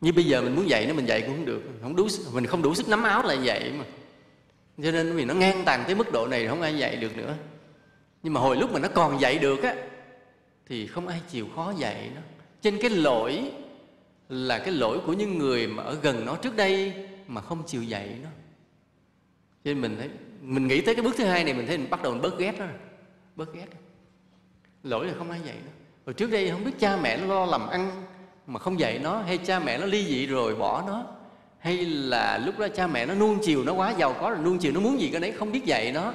[0.00, 1.62] như bây giờ mình muốn dạy nó, mình dạy cũng không được.
[1.82, 3.84] Không đủ mình không đủ sức nắm áo lại dạy mà.
[4.82, 7.34] Cho nên vì nó ngang tàn tới mức độ này không ai dạy được nữa.
[8.22, 9.74] Nhưng mà hồi lúc mà nó còn dạy được á,
[10.66, 12.20] thì không ai chịu khó dạy nó.
[12.62, 13.52] Trên cái lỗi
[14.28, 16.92] là cái lỗi của những người mà ở gần nó trước đây
[17.26, 18.28] mà không chịu dạy nó.
[19.64, 20.08] Cho nên mình thấy,
[20.42, 22.38] mình nghĩ tới cái bước thứ hai này, mình thấy mình bắt đầu mình bớt
[22.38, 22.66] ghét đó
[23.36, 23.66] bớt ghét.
[24.82, 25.70] Lỗi là không ai dạy nó.
[26.06, 28.04] Rồi trước đây không biết cha mẹ nó lo làm ăn
[28.50, 31.04] mà không dạy nó, hay cha mẹ nó ly dị rồi bỏ nó,
[31.58, 34.58] hay là lúc đó cha mẹ nó nuông chiều nó quá giàu có rồi nuông
[34.58, 36.12] chiều nó muốn gì cái đấy không biết dạy nó.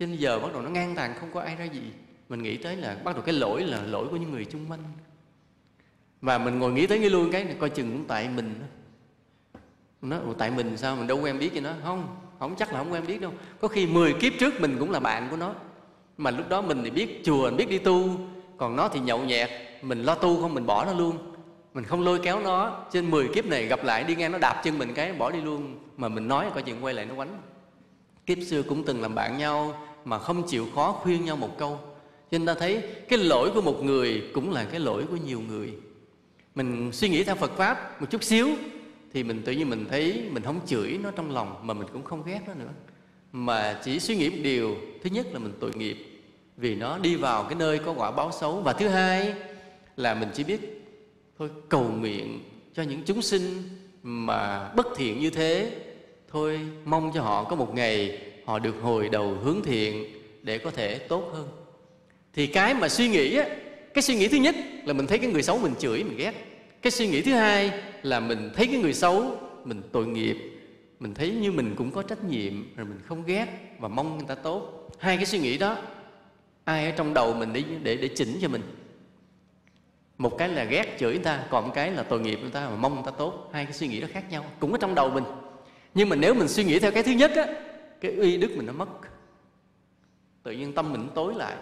[0.00, 1.82] Cho nên giờ bắt đầu nó ngang tàn, không có ai ra gì.
[2.28, 4.80] Mình nghĩ tới là bắt đầu cái lỗi là lỗi của những người chung quanh.
[6.20, 8.54] Và mình ngồi nghĩ tới cái luôn cái này coi chừng cũng tại mình
[10.02, 10.96] nó tại mình sao?
[10.96, 11.70] Mình đâu quen biết gì nó?
[11.82, 13.32] Không không, chắc là không quen biết đâu.
[13.60, 15.54] Có khi 10 kiếp trước mình cũng là bạn của nó.
[16.16, 18.08] Mà lúc đó mình thì biết chùa, mình biết đi tu.
[18.56, 19.50] Còn nó thì nhậu nhẹt,
[19.82, 21.27] mình lo tu không, mình bỏ nó luôn
[21.74, 22.84] mình không lôi kéo nó.
[22.92, 25.40] Trên 10 kiếp này gặp lại, đi ngang nó đạp chân mình cái, bỏ đi
[25.40, 25.78] luôn.
[25.96, 27.40] Mà mình nói coi chuyện quay lại nó quánh.
[28.26, 31.80] Kiếp xưa cũng từng làm bạn nhau mà không chịu khó khuyên nhau một câu.
[32.30, 35.40] Cho nên ta thấy cái lỗi của một người cũng là cái lỗi của nhiều
[35.40, 35.72] người.
[36.54, 38.48] Mình suy nghĩ theo Phật pháp một chút xíu
[39.12, 42.04] thì mình tự nhiên mình thấy mình không chửi nó trong lòng mà mình cũng
[42.04, 42.70] không ghét nó nữa.
[43.32, 45.96] Mà chỉ suy nghĩ một điều, thứ nhất là mình tội nghiệp
[46.56, 49.34] vì nó đi vào cái nơi có quả báo xấu và thứ hai
[49.96, 50.77] là mình chỉ biết
[51.38, 52.40] thôi cầu nguyện
[52.74, 53.62] cho những chúng sinh
[54.02, 55.72] mà bất thiện như thế.
[56.30, 60.04] Thôi mong cho họ có một ngày họ được hồi đầu hướng thiện
[60.42, 61.48] để có thể tốt hơn.
[62.34, 63.48] Thì cái mà suy nghĩ á,
[63.94, 66.32] cái suy nghĩ thứ nhất là mình thấy cái người xấu mình chửi, mình ghét.
[66.82, 67.72] Cái suy nghĩ thứ hai
[68.02, 70.36] là mình thấy cái người xấu mình tội nghiệp.
[71.00, 73.46] Mình thấy như mình cũng có trách nhiệm rồi mình không ghét
[73.78, 74.90] và mong người ta tốt.
[74.98, 75.76] Hai cái suy nghĩ đó,
[76.64, 78.62] ai ở trong đầu mình để để để chỉnh cho mình?
[80.18, 82.68] Một cái là ghét chửi người ta, còn một cái là tội nghiệp người ta
[82.68, 83.50] mà mong người ta tốt.
[83.52, 85.24] Hai cái suy nghĩ đó khác nhau, cũng ở trong đầu mình.
[85.94, 87.46] Nhưng mà nếu mình suy nghĩ theo cái thứ nhất á,
[88.00, 88.88] cái uy đức mình nó mất.
[90.42, 91.54] Tự nhiên tâm mình tối lại.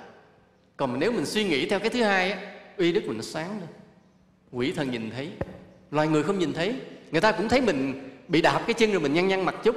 [0.76, 2.38] Còn nếu mình suy nghĩ theo cái thứ hai á,
[2.76, 3.68] uy đức mình nó sáng lên.
[4.52, 5.30] Quỷ thần nhìn thấy,
[5.90, 6.74] loài người không nhìn thấy.
[7.10, 9.76] Người ta cũng thấy mình bị đạp cái chân rồi mình nhăn nhăn mặt chút.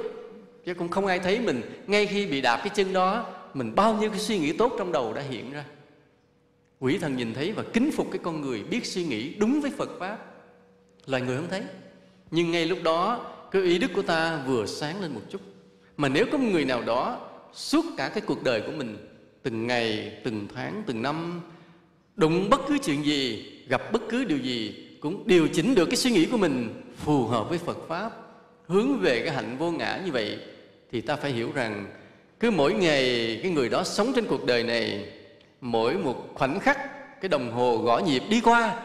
[0.66, 1.62] Chứ cũng không ai thấy mình.
[1.86, 4.92] Ngay khi bị đạp cái chân đó mình bao nhiêu cái suy nghĩ tốt trong
[4.92, 5.64] đầu đã hiện ra
[6.80, 9.70] quỷ thần nhìn thấy và kính phục cái con người, biết suy nghĩ đúng với
[9.70, 10.18] phật pháp.
[11.06, 11.62] Loài người không thấy.
[12.30, 15.40] Nhưng ngay lúc đó, cái ý đức của ta vừa sáng lên một chút.
[15.96, 18.96] Mà nếu có một người nào đó suốt cả cái cuộc đời của mình,
[19.42, 21.40] từng ngày, từng tháng, từng năm,
[22.16, 25.96] đụng bất cứ chuyện gì, gặp bất cứ điều gì, cũng điều chỉnh được cái
[25.96, 28.10] suy nghĩ của mình phù hợp với Phật pháp,
[28.66, 30.38] hướng về cái hạnh vô ngã như vậy,
[30.92, 31.86] thì ta phải hiểu rằng
[32.40, 35.12] cứ mỗi ngày cái người đó sống trên cuộc đời này
[35.60, 36.78] mỗi một khoảnh khắc,
[37.20, 38.82] cái đồng hồ gõ nhịp đi qua,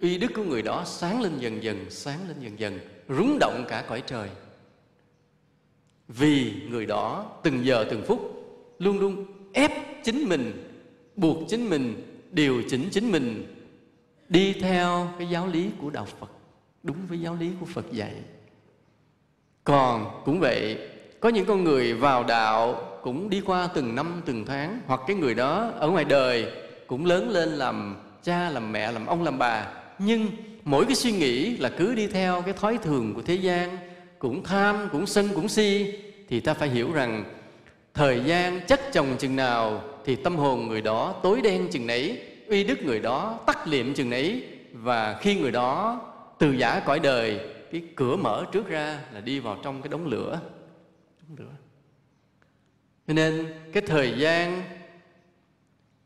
[0.00, 3.64] uy đức của người đó sáng lên dần dần, sáng lên dần dần, rúng động
[3.68, 4.28] cả cõi trời.
[6.08, 8.20] Vì người đó từng giờ từng phút
[8.78, 9.72] luôn luôn ép
[10.04, 10.68] chính mình,
[11.16, 13.56] buộc chính mình, điều chỉnh chính mình
[14.28, 16.30] đi theo cái giáo lý của đạo Phật,
[16.82, 18.14] đúng với giáo lý của Phật dạy.
[19.64, 20.88] Còn cũng vậy,
[21.20, 24.80] có những con người vào đạo cũng đi qua từng năm, từng tháng.
[24.86, 26.46] Hoặc cái người đó ở ngoài đời
[26.86, 29.66] cũng lớn lên làm cha, làm mẹ, làm ông, làm bà.
[29.98, 30.26] Nhưng
[30.64, 33.76] mỗi cái suy nghĩ là cứ đi theo cái thói thường của thế gian,
[34.18, 37.24] cũng tham, cũng sân, cũng si, thì ta phải hiểu rằng
[37.94, 42.22] thời gian chất chồng chừng nào thì tâm hồn người đó tối đen chừng nấy,
[42.48, 44.44] uy đức người đó tắt liệm chừng nấy.
[44.72, 46.00] Và khi người đó
[46.38, 47.40] từ giả cõi đời,
[47.72, 50.40] cái cửa mở trước ra là đi vào trong cái đống lửa.
[51.28, 51.52] Đống lửa
[53.12, 54.62] cho nên cái thời gian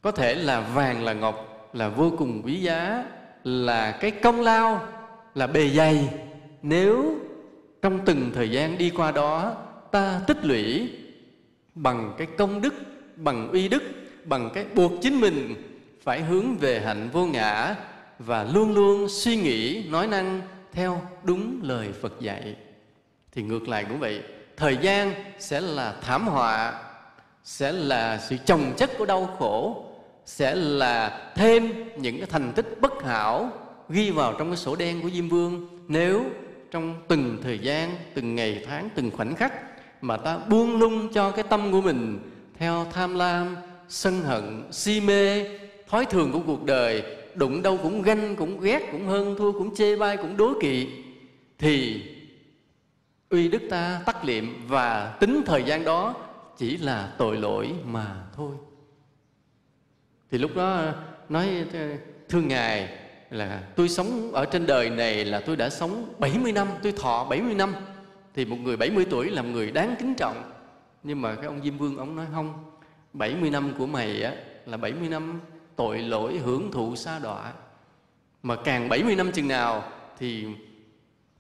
[0.02, 3.04] có thể là vàng là ngọc là vô cùng quý giá,
[3.44, 4.88] là cái công lao,
[5.34, 6.08] là bề dày.
[6.62, 7.14] Nếu
[7.82, 9.54] trong từng thời gian đi qua đó,
[9.92, 10.90] ta tích lũy
[11.74, 12.74] bằng cái công đức,
[13.16, 13.82] bằng uy đức,
[14.24, 15.54] bằng cái buộc chính mình
[16.02, 17.74] phải hướng về hạnh vô ngã
[18.18, 20.40] và luôn luôn suy nghĩ, nói năng
[20.72, 22.56] theo đúng lời Phật dạy,
[23.32, 24.22] thì ngược lại cũng vậy.
[24.56, 26.82] Thời gian sẽ là thảm họa
[27.46, 29.85] sẽ là sự chồng chất của đau khổ
[30.24, 33.50] sẽ là thêm những cái thành tích bất hảo
[33.88, 35.68] ghi vào trong cái sổ đen của Diêm Vương.
[35.88, 36.24] Nếu
[36.70, 39.52] trong từng thời gian, từng ngày tháng, từng khoảnh khắc
[40.00, 42.18] mà ta buông lung cho cái tâm của mình
[42.59, 43.56] theo tham lam,
[43.88, 45.44] sân hận, si mê,
[45.88, 47.02] thói thường của cuộc đời,
[47.35, 50.88] đụng đâu cũng ganh, cũng ghét, cũng hơn thua, cũng chê bai, cũng đố kỵ
[51.59, 52.02] thì
[53.30, 56.14] uy đức ta tắt liệm và tính thời gian đó
[56.56, 58.56] chỉ là tội lỗi mà thôi.
[60.30, 60.92] Thì lúc đó
[61.28, 61.66] nói
[62.28, 62.98] thương Ngài
[63.30, 67.26] là tôi sống ở trên đời này là tôi đã sống 70 năm, tôi thọ
[67.30, 67.74] 70 năm.
[68.34, 70.52] Thì một người 70 tuổi là một người đáng kính trọng.
[71.02, 72.64] Nhưng mà cái ông Diêm Vương ông nói không
[73.12, 74.34] 70 năm của mày á
[74.66, 75.40] là 70 năm
[75.76, 77.52] tội lỗi hưởng thụ sa đọa.
[78.42, 80.46] Mà càng 70 năm chừng nào thì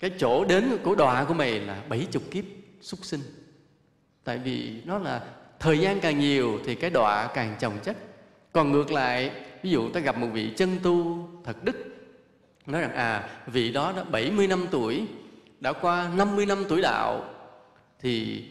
[0.00, 2.44] cái chỗ đến của đọa của mày là 70 kiếp
[2.80, 3.20] súc sinh
[4.26, 5.20] tại vì nó là
[5.58, 7.96] thời gian càng nhiều thì cái đọa càng chồng chất.
[8.52, 9.30] Còn ngược lại,
[9.62, 11.76] ví dụ ta gặp một vị chân tu thật đức,
[12.66, 15.06] nói rằng à vị đó đã 70 năm tuổi,
[15.60, 17.24] đã qua 50 năm tuổi đạo,
[18.00, 18.44] thì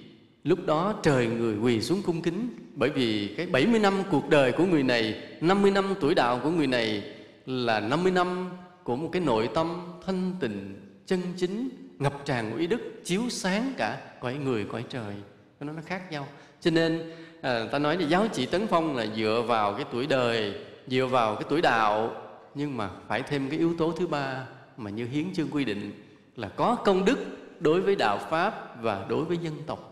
[0.43, 2.49] lúc đó trời người quỳ xuống cung kính.
[2.75, 6.49] Bởi vì cái 70 năm cuộc đời của người này 50 năm tuổi đạo của
[6.51, 7.03] người này
[7.45, 8.49] là 50 năm
[8.83, 13.73] của một cái nội tâm thanh tịnh, chân chính, ngập tràn ý đức chiếu sáng
[13.77, 15.15] cả cõi người, cõi trời
[15.65, 16.27] nó nó khác nhau.
[16.61, 20.07] Cho nên à, ta nói là giáo chỉ tấn phong là dựa vào cái tuổi
[20.07, 20.53] đời
[20.87, 22.11] dựa vào cái tuổi đạo.
[22.55, 24.43] Nhưng mà phải thêm cái yếu tố thứ ba
[24.77, 25.91] mà như hiến chương quy định
[26.35, 27.17] là có công đức
[27.59, 29.91] đối với đạo pháp và đối với dân tộc.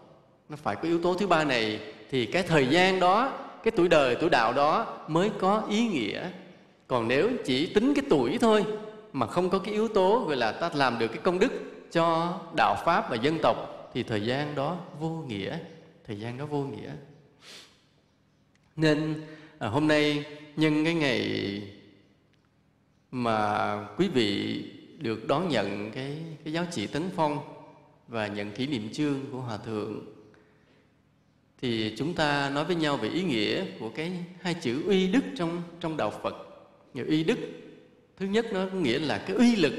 [0.49, 1.79] Nó phải có yếu tố thứ ba này
[2.11, 3.33] thì cái thời gian đó
[3.63, 6.29] cái tuổi đời tuổi đạo đó mới có ý nghĩa.
[6.87, 8.65] Còn nếu chỉ tính cái tuổi thôi
[9.13, 11.51] mà không có cái yếu tố gọi là ta làm được cái công đức
[11.91, 15.59] cho đạo pháp và dân tộc thì thời gian đó vô nghĩa
[16.07, 16.91] thời gian đó vô nghĩa
[18.75, 19.21] nên
[19.59, 20.25] à, hôm nay
[20.55, 21.61] nhân cái ngày
[23.11, 24.63] mà quý vị
[24.97, 27.39] được đón nhận cái cái giáo trị tấn phong
[28.07, 30.13] và nhận kỷ niệm chương của hòa thượng
[31.61, 35.23] thì chúng ta nói với nhau về ý nghĩa của cái hai chữ uy đức
[35.35, 36.35] trong trong đạo Phật.
[36.93, 37.37] Nhiều uy đức
[38.17, 39.73] thứ nhất nó có nghĩa là cái uy lực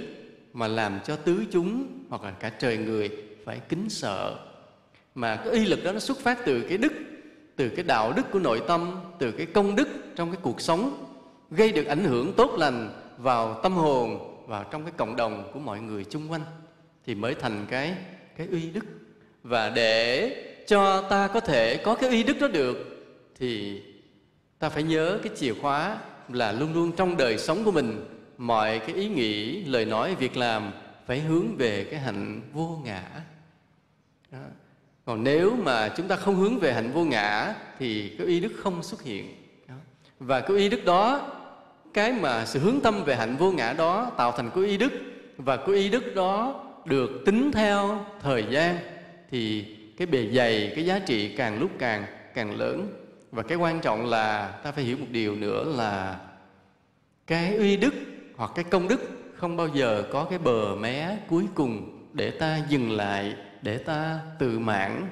[0.52, 3.10] mà làm cho tứ chúng hoặc là cả trời người
[3.44, 4.38] phải kính sợ.
[5.14, 6.92] Mà cái uy lực đó nó xuất phát từ cái đức,
[7.56, 11.04] từ cái đạo đức của nội tâm, từ cái công đức trong cái cuộc sống
[11.50, 15.58] gây được ảnh hưởng tốt lành vào tâm hồn vào trong cái cộng đồng của
[15.58, 16.42] mọi người chung quanh
[17.06, 17.94] thì mới thành cái
[18.36, 18.84] cái uy đức
[19.42, 20.30] và để
[20.66, 22.76] cho ta có thể có cái uy đức đó được
[23.38, 23.82] thì
[24.58, 28.04] ta phải nhớ cái chìa khóa là luôn luôn trong đời sống của mình
[28.38, 30.72] mọi cái ý nghĩ lời nói việc làm
[31.06, 33.02] phải hướng về cái hạnh vô ngã
[34.34, 34.46] đó.
[35.04, 38.52] còn nếu mà chúng ta không hướng về hạnh vô ngã, thì cái uy đức
[38.62, 39.34] không xuất hiện
[39.68, 39.74] đó.
[40.18, 41.30] và cái uy đức đó,
[41.94, 44.92] cái mà sự hướng tâm về hạnh vô ngã đó tạo thành cái uy đức,
[45.36, 48.78] và cái uy đức đó được tính theo thời gian,
[49.30, 49.64] thì
[49.96, 52.88] cái bề dày, cái giá trị càng lúc càng càng lớn
[53.32, 56.20] và cái quan trọng là ta phải hiểu một điều nữa là
[57.26, 57.94] cái uy đức
[58.36, 59.00] hoặc cái công đức
[59.34, 64.20] không bao giờ có cái bờ mé cuối cùng để ta dừng lại để ta
[64.38, 65.08] tự mãn,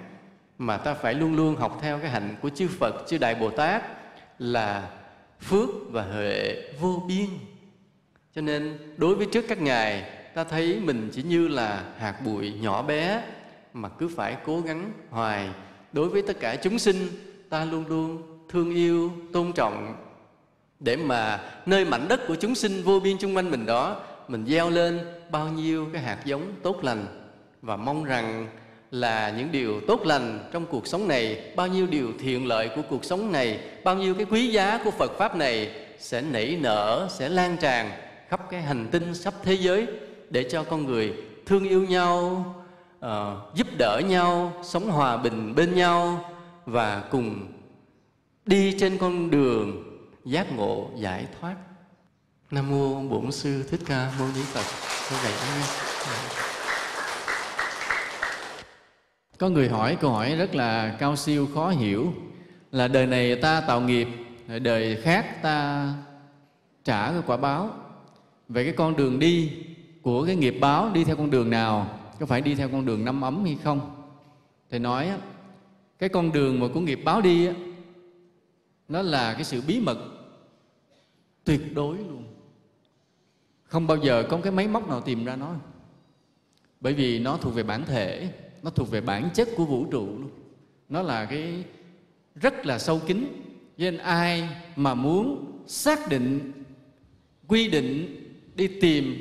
[0.59, 3.51] mà ta phải luôn luôn học theo cái hạnh của chư Phật, chư Đại Bồ
[3.51, 3.83] Tát
[4.39, 4.91] là
[5.41, 7.27] phước và huệ vô biên.
[8.35, 12.53] Cho nên đối với trước các ngài, ta thấy mình chỉ như là hạt bụi
[12.61, 13.23] nhỏ bé
[13.73, 15.49] mà cứ phải cố gắng hoài.
[15.93, 16.97] Đối với tất cả chúng sinh,
[17.51, 19.97] ta luôn luôn thương yêu, tôn trọng.
[20.81, 24.47] Để mà nơi mảnh đất của chúng sinh vô biên chung quanh mình đó, mình
[24.47, 27.22] gieo lên bao nhiêu cái hạt giống tốt lành
[27.63, 28.49] và mong rằng
[28.91, 32.83] là những điều tốt lành trong cuộc sống này bao nhiêu điều thiện lợi của
[32.91, 37.09] cuộc sống này bao nhiêu cái quý giá của phật pháp này sẽ nảy nở
[37.11, 37.91] sẽ lan tràn
[38.29, 39.87] khắp cái hành tinh sắp thế giới
[40.31, 41.13] để cho con người
[41.47, 42.45] thương yêu nhau
[43.07, 43.11] uh,
[43.55, 46.31] giúp đỡ nhau sống hòa bình bên nhau
[46.67, 47.53] và cùng
[48.47, 49.85] đi trên con đường
[50.25, 51.57] giác ngộ giải thoát.
[52.51, 54.65] Nam mô bổn sư thích ca mâu ni phật.
[55.11, 55.33] Như vậy
[59.43, 62.13] có người hỏi câu hỏi rất là cao siêu, khó hiểu.
[62.73, 64.09] Là đời này ta tạo nghiệp,
[64.63, 65.89] đời khác ta
[66.85, 67.71] trả cái quả báo.
[68.49, 69.53] Về cái con đường đi
[70.03, 71.99] của cái nghiệp báo đi theo con đường nào?
[72.21, 74.03] Có phải đi theo con đường năm ấm hay không?
[74.71, 75.11] Thầy nói
[75.99, 77.49] cái con đường mà của nghiệp báo đi
[78.89, 79.99] nó là cái sự bí mật
[81.45, 82.25] tuyệt đối luôn.
[83.65, 85.55] Không bao giờ có cái máy móc nào tìm ra nó.
[86.81, 88.29] Bởi vì nó thuộc về bản thể
[88.63, 90.31] nó thuộc về bản chất của vũ trụ luôn.
[90.89, 91.65] Nó là cái
[92.35, 93.27] rất là sâu kín.
[93.79, 96.53] Cho nên ai mà muốn xác định,
[97.49, 98.17] quy định
[98.55, 99.17] đi tìm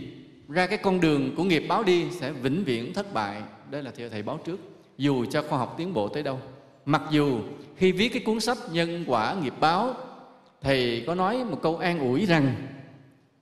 [0.50, 3.42] ra cái con đường của nghiệp báo đi sẽ vĩnh viễn thất bại.
[3.70, 4.60] Đây là theo thầy báo trước.
[4.98, 6.40] Dù cho khoa học tiến bộ tới đâu.
[6.86, 7.40] Mặc dù
[7.76, 9.94] khi viết cái cuốn sách nhân quả nghiệp báo,
[10.62, 12.56] thầy có nói một câu an ủi rằng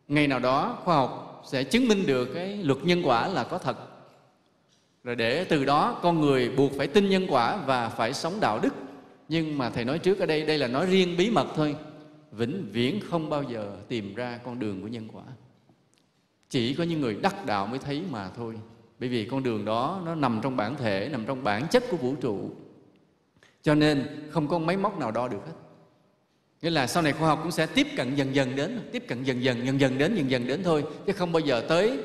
[0.07, 3.57] ngày nào đó khoa học sẽ chứng minh được cái luật nhân quả là có
[3.57, 3.77] thật
[5.09, 8.59] rồi để từ đó con người buộc phải tin nhân quả và phải sống đạo
[8.59, 8.73] đức.
[9.29, 11.75] Nhưng mà thầy nói trước ở đây đây là nói riêng bí mật thôi.
[12.31, 15.23] Vĩnh viễn không bao giờ tìm ra con đường của nhân quả.
[16.49, 18.55] Chỉ có những người đắc đạo mới thấy mà thôi.
[18.99, 21.97] Bởi vì con đường đó nó nằm trong bản thể, nằm trong bản chất của
[21.97, 22.49] vũ trụ.
[23.61, 25.53] Cho nên không có máy móc nào đo được hết.
[26.61, 29.23] Nghĩa là sau này khoa học cũng sẽ tiếp cận dần dần đến, tiếp cận
[29.23, 30.83] dần dần dần dần đến, dần dần đến thôi.
[31.05, 31.99] Chứ không bao giờ tới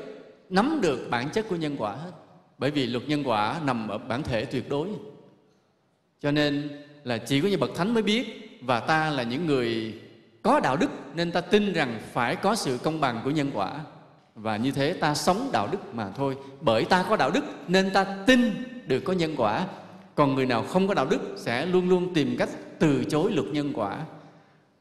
[0.49, 2.11] nắm được bản chất của nhân quả hết
[2.57, 4.87] bởi vì luật nhân quả nằm ở bản thể tuyệt đối.
[6.21, 6.69] Cho nên
[7.03, 9.93] là chỉ có những bậc thánh mới biết và ta là những người
[10.41, 13.71] có đạo đức nên ta tin rằng phải có sự công bằng của nhân quả.
[14.35, 16.37] Và như thế ta sống đạo đức mà thôi.
[16.61, 18.51] Bởi ta có đạo đức nên ta tin
[18.87, 19.65] được có nhân quả.
[20.15, 22.49] Còn người nào không có đạo đức sẽ luôn luôn tìm cách
[22.79, 23.97] từ chối luật nhân quả.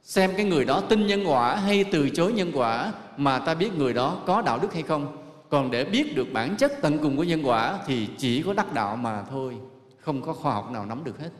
[0.03, 3.79] Xem cái người đó tin nhân quả hay từ chối nhân quả mà ta biết
[3.79, 5.24] người đó có đạo đức hay không
[5.55, 8.73] còn để biết được bản chất tận cùng của nhân quả thì chỉ có đắc
[8.73, 9.57] đạo mà thôi
[9.99, 11.31] không có khoa học nào nắm được hết.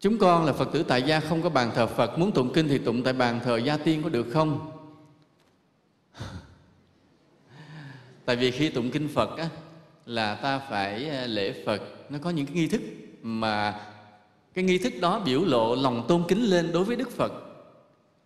[0.00, 2.18] Chúng con là phật tử tại gia không có bàn thờ phật.
[2.18, 4.70] Muốn tụng kinh thì tụng tại bàn thờ gia tiên có được không?
[8.24, 9.48] Tại vì khi tụng kinh phật á,
[10.06, 11.82] là ta phải à, lễ phật.
[12.10, 12.80] Nó có những cái nghi thức
[13.22, 13.80] mà
[14.54, 17.32] cái nghi thức đó biểu lộ lòng tôn kính lên đối với đức phật.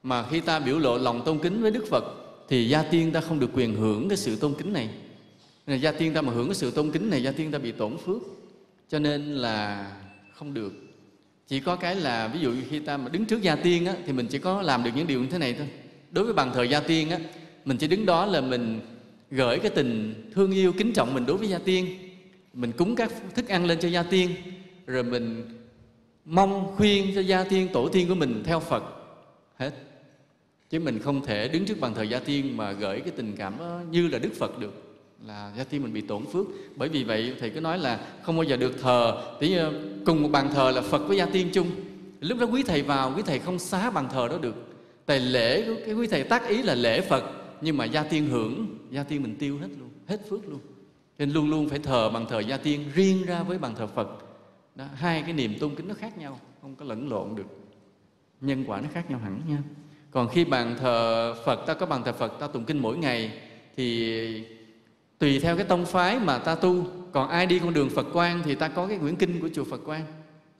[0.03, 3.21] Mà khi ta biểu lộ lòng tôn kính với đức phật thì gia tiên ta
[3.21, 4.89] không được quyền hưởng cái sự tôn kính này.
[5.67, 7.73] Nên gia tiên ta mà hưởng cái sự tôn kính này gia tiên ta bị
[7.73, 8.23] tổn phước.
[8.89, 9.91] Cho nên là
[10.35, 10.73] không được.
[11.49, 14.13] Chỉ có cái là ví dụ khi ta mà đứng trước gia tiên á, thì
[14.13, 15.69] mình chỉ có làm được những điều như thế này thôi.
[16.11, 17.19] Đối với bàn thờ gia tiên á,
[17.65, 18.81] mình chỉ đứng đó là mình
[19.31, 21.87] gửi cái tình thương yêu kính trọng mình đối với gia tiên.
[22.55, 24.31] Mình cúng các thức ăn lên cho gia tiên.
[24.87, 25.45] Rồi mình
[26.25, 28.85] mong khuyên cho gia tiên tổ tiên của mình theo phật.
[29.57, 29.71] Hết
[30.73, 33.59] chứ mình không thể đứng trước bàn thờ gia tiên mà gửi cái tình cảm
[33.59, 34.73] ờ, như là đức phật được
[35.27, 36.47] là gia tiên mình bị tổn phước.
[36.77, 39.73] Bởi vì vậy thầy cứ nói là không bao giờ được thờ tí ờ,
[40.07, 41.71] cùng một bàn thờ là phật với gia tiên chung.
[42.21, 44.55] Lúc đó quý thầy vào quý thầy không xá bàn thờ đó được.
[45.07, 47.25] Tại lễ cái quý thầy tác ý là lễ phật
[47.61, 50.61] nhưng mà gia tiên hưởng gia tiên mình tiêu hết luôn hết phước luôn.
[51.19, 54.09] Nên luôn luôn phải thờ bằng thờ gia tiên riêng ra với bằng thờ phật.
[54.75, 57.47] Đó, hai cái niềm tôn kính nó khác nhau không có lẫn lộn được.
[58.41, 59.59] Nhân quả nó khác nhau hẳn nha
[60.13, 63.33] còn khi bàn thờ phật ta có bàn thờ phật ta tụng kinh mỗi ngày
[63.77, 64.45] thì
[65.19, 68.43] tùy theo cái tông phái mà ta tu còn ai đi con đường phật quan
[68.45, 70.03] thì ta có cái quyển kinh của chùa phật quan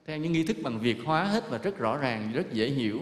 [0.07, 3.01] theo những nghi thức bằng việt hóa hết và rất rõ ràng rất dễ hiểu.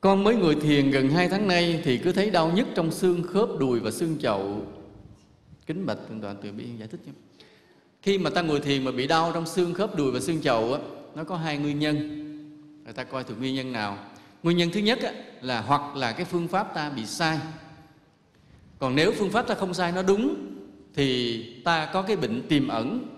[0.00, 3.22] Con mới ngồi thiền gần hai tháng nay thì cứ thấy đau nhức trong xương
[3.22, 4.66] khớp đùi và xương chậu.
[5.66, 7.12] Kính bạch thượng tọa từ bi giải thích nhé.
[8.02, 10.72] Khi mà ta ngồi thiền mà bị đau trong xương khớp đùi và xương chậu
[10.72, 10.80] á,
[11.14, 11.96] nó có hai nguyên nhân.
[12.84, 13.98] người ta coi thử nguyên nhân nào.
[14.42, 14.98] Nguyên nhân thứ nhất
[15.40, 17.38] là hoặc là cái phương pháp ta bị sai.
[18.78, 20.36] Còn nếu phương pháp ta không sai nó đúng,
[20.94, 23.08] thì ta có cái bệnh tiềm ẩn.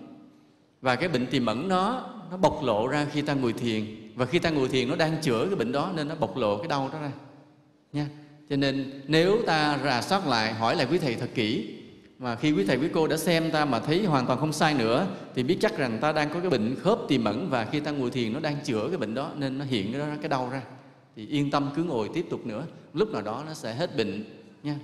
[0.81, 3.85] Và cái bệnh tiềm ẩn nó nó bộc lộ ra khi ta ngồi thiền.
[4.15, 6.57] Và khi ta ngồi thiền nó đang chữa cái bệnh đó nên nó bộc lộ
[6.57, 7.11] cái đau đó ra.
[7.93, 8.07] Nha.
[8.49, 11.75] Cho nên nếu ta rà soát lại, hỏi lại quý thầy thật kỹ,
[12.19, 14.73] mà khi quý thầy quý cô đã xem ta mà thấy hoàn toàn không sai
[14.73, 17.79] nữa, thì biết chắc rằng ta đang có cái bệnh khớp tiềm ẩn và khi
[17.79, 20.29] ta ngồi thiền nó đang chữa cái bệnh đó nên nó hiện cái đó cái
[20.29, 20.61] đau ra
[21.15, 24.23] thì yên tâm cứ ngồi tiếp tục nữa lúc nào đó nó sẽ hết bệnh
[24.63, 24.75] nha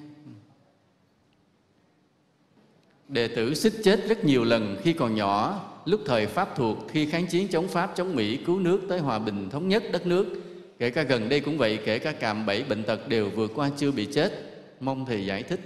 [3.08, 7.06] đệ tử xích chết rất nhiều lần khi còn nhỏ lúc thời Pháp thuộc khi
[7.06, 10.42] kháng chiến chống Pháp, chống Mỹ, cứu nước tới hòa bình thống nhất đất nước.
[10.80, 13.70] Kể cả gần đây cũng vậy, kể cả cạm bẫy bệnh tật đều vượt qua
[13.78, 14.32] chưa bị chết.
[14.80, 15.60] Mong Thầy giải thích.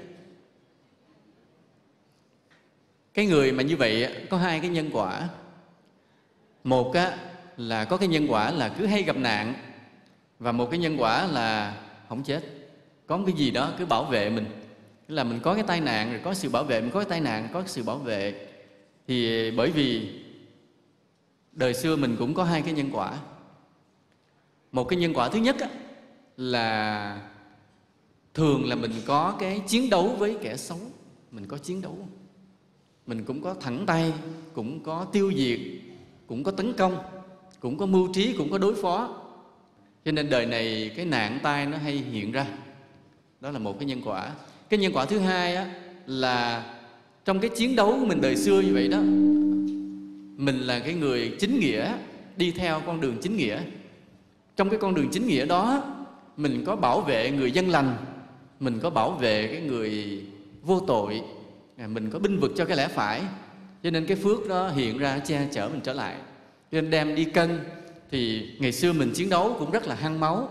[3.14, 5.30] Cái người mà như vậy có hai cái nhân quả.
[6.64, 7.18] Một á,
[7.58, 9.54] là có cái nhân quả là cứ hay gặp nạn
[10.40, 11.78] và một cái nhân quả là
[12.10, 12.44] không chết.
[13.08, 14.46] Có một cái gì đó cứ bảo vệ mình.
[15.08, 17.22] Là mình có cái tai nạn rồi có sự bảo vệ, mình có cái tai
[17.22, 18.48] nạn có sự bảo vệ.
[19.08, 20.10] Thì bởi vì
[21.52, 23.18] đời xưa mình cũng có hai cái nhân quả.
[24.72, 25.70] Một cái nhân quả thứ nhất á,
[26.38, 27.22] là
[28.34, 30.80] thường là mình có cái chiến đấu với kẻ xấu.
[31.32, 31.98] Mình có chiến đấu.
[33.08, 34.14] Mình cũng có thẳng tay
[34.54, 35.60] cũng có tiêu diệt
[36.28, 36.98] cũng có tấn công
[37.60, 39.25] cũng có mưu trí cũng có đối phó
[40.06, 42.46] cho nên đời này cái nạn tai nó hay hiện ra.
[43.42, 44.32] Đó là một cái nhân quả.
[44.70, 45.68] Cái nhân quả thứ hai á,
[46.06, 46.66] là
[47.26, 48.98] trong cái chiến đấu của mình đời xưa như vậy đó
[50.38, 51.92] mình là cái người chính nghĩa
[52.38, 53.60] đi theo con đường chính nghĩa.
[54.56, 55.84] Trong cái con đường chính nghĩa đó
[56.38, 57.98] mình có bảo vệ người dân lành
[58.60, 60.24] mình có bảo vệ cái người
[60.62, 61.22] vô tội
[61.78, 63.22] à, mình có binh vực cho cái lẽ phải.
[63.84, 66.16] Cho nên cái phước đó hiện ra che chở mình trở lại.
[66.72, 67.60] Cho nên đem đi cân
[68.16, 70.50] thì ngày xưa mình chiến đấu cũng rất là hăng máu,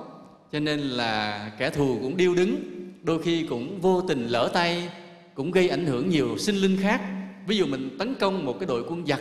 [0.53, 2.57] cho nên là kẻ thù cũng điêu đứng,
[3.03, 4.89] đôi khi cũng vô tình lỡ tay,
[5.35, 7.01] cũng gây ảnh hưởng nhiều sinh linh khác.
[7.47, 9.21] Ví dụ mình tấn công một cái đội quân giặc,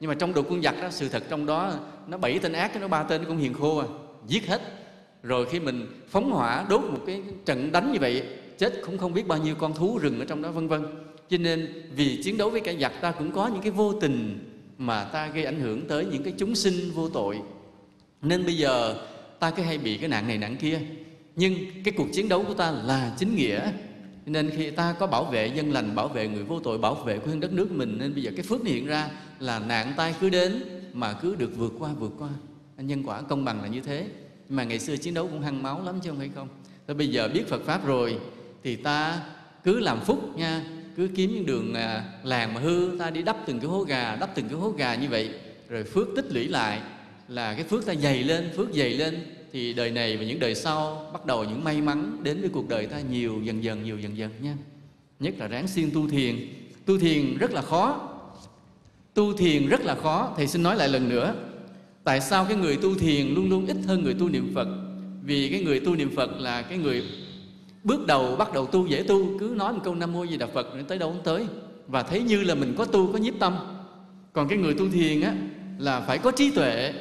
[0.00, 1.74] nhưng mà trong đội quân giặc đó, sự thật trong đó,
[2.08, 3.86] nó bảy tên ác, nó ba tên cũng hiền khô à
[4.26, 4.62] giết hết.
[5.22, 8.22] Rồi khi mình phóng hỏa, đốt một cái trận đánh như vậy,
[8.58, 10.82] chết cũng không biết bao nhiêu con thú rừng ở trong đó, vân vân.
[11.28, 14.38] Cho nên vì chiến đấu với kẻ giặc, ta cũng có những cái vô tình
[14.78, 17.36] mà ta gây ảnh hưởng tới những cái chúng sinh vô tội
[18.28, 18.94] nên bây giờ
[19.38, 20.80] ta cứ hay bị cái nạn này nạn kia.
[21.36, 21.54] Nhưng
[21.84, 23.72] cái cuộc chiến đấu của ta là chính nghĩa.
[24.26, 27.18] Nên khi ta có bảo vệ dân lành, bảo vệ người vô tội, bảo vệ
[27.18, 29.08] quê hương đất nước mình, nên bây giờ cái phước này hiện ra
[29.40, 30.62] là nạn tai cứ đến
[30.92, 32.28] mà cứ được vượt qua vượt qua.
[32.78, 34.06] Nhân quả công bằng là như thế.
[34.48, 36.48] Mà ngày xưa chiến đấu cũng hăng máu lắm chứ không phải không?
[36.88, 38.18] Thế bây giờ biết Phật pháp rồi
[38.64, 39.20] thì ta
[39.64, 40.64] cứ làm phúc nha.
[40.96, 44.16] Cứ kiếm những đường à, làng mà hư, ta đi đắp từng cái hố gà,
[44.20, 45.30] đắp từng cái hố gà như vậy,
[45.68, 46.80] rồi phước tích lũy lại
[47.28, 50.54] là cái phước ta dày lên, phước dày lên, thì đời này và những đời
[50.54, 53.98] sau bắt đầu những may mắn đến với cuộc đời ta nhiều dần dần, nhiều
[53.98, 54.56] dần dần nha.
[55.20, 56.36] Nhất là ráng siêng tu thiền.
[56.86, 58.08] Tu thiền rất là khó.
[59.14, 60.34] Tu thiền rất là khó.
[60.36, 61.34] Thầy xin nói lại lần nữa.
[62.04, 64.68] Tại sao cái người tu thiền luôn luôn ít hơn người tu niệm phật?
[65.22, 67.02] Vì cái người tu niệm phật là cái người
[67.84, 69.38] bước đầu bắt đầu tu dễ tu.
[69.38, 71.46] Cứ nói một câu nam mô di đà phật tới đâu cũng tới.
[71.86, 73.56] Và thấy như là mình có tu, có nhiếp tâm.
[74.32, 75.34] Còn cái người tu thiền á
[75.78, 76.92] là phải có trí tuệ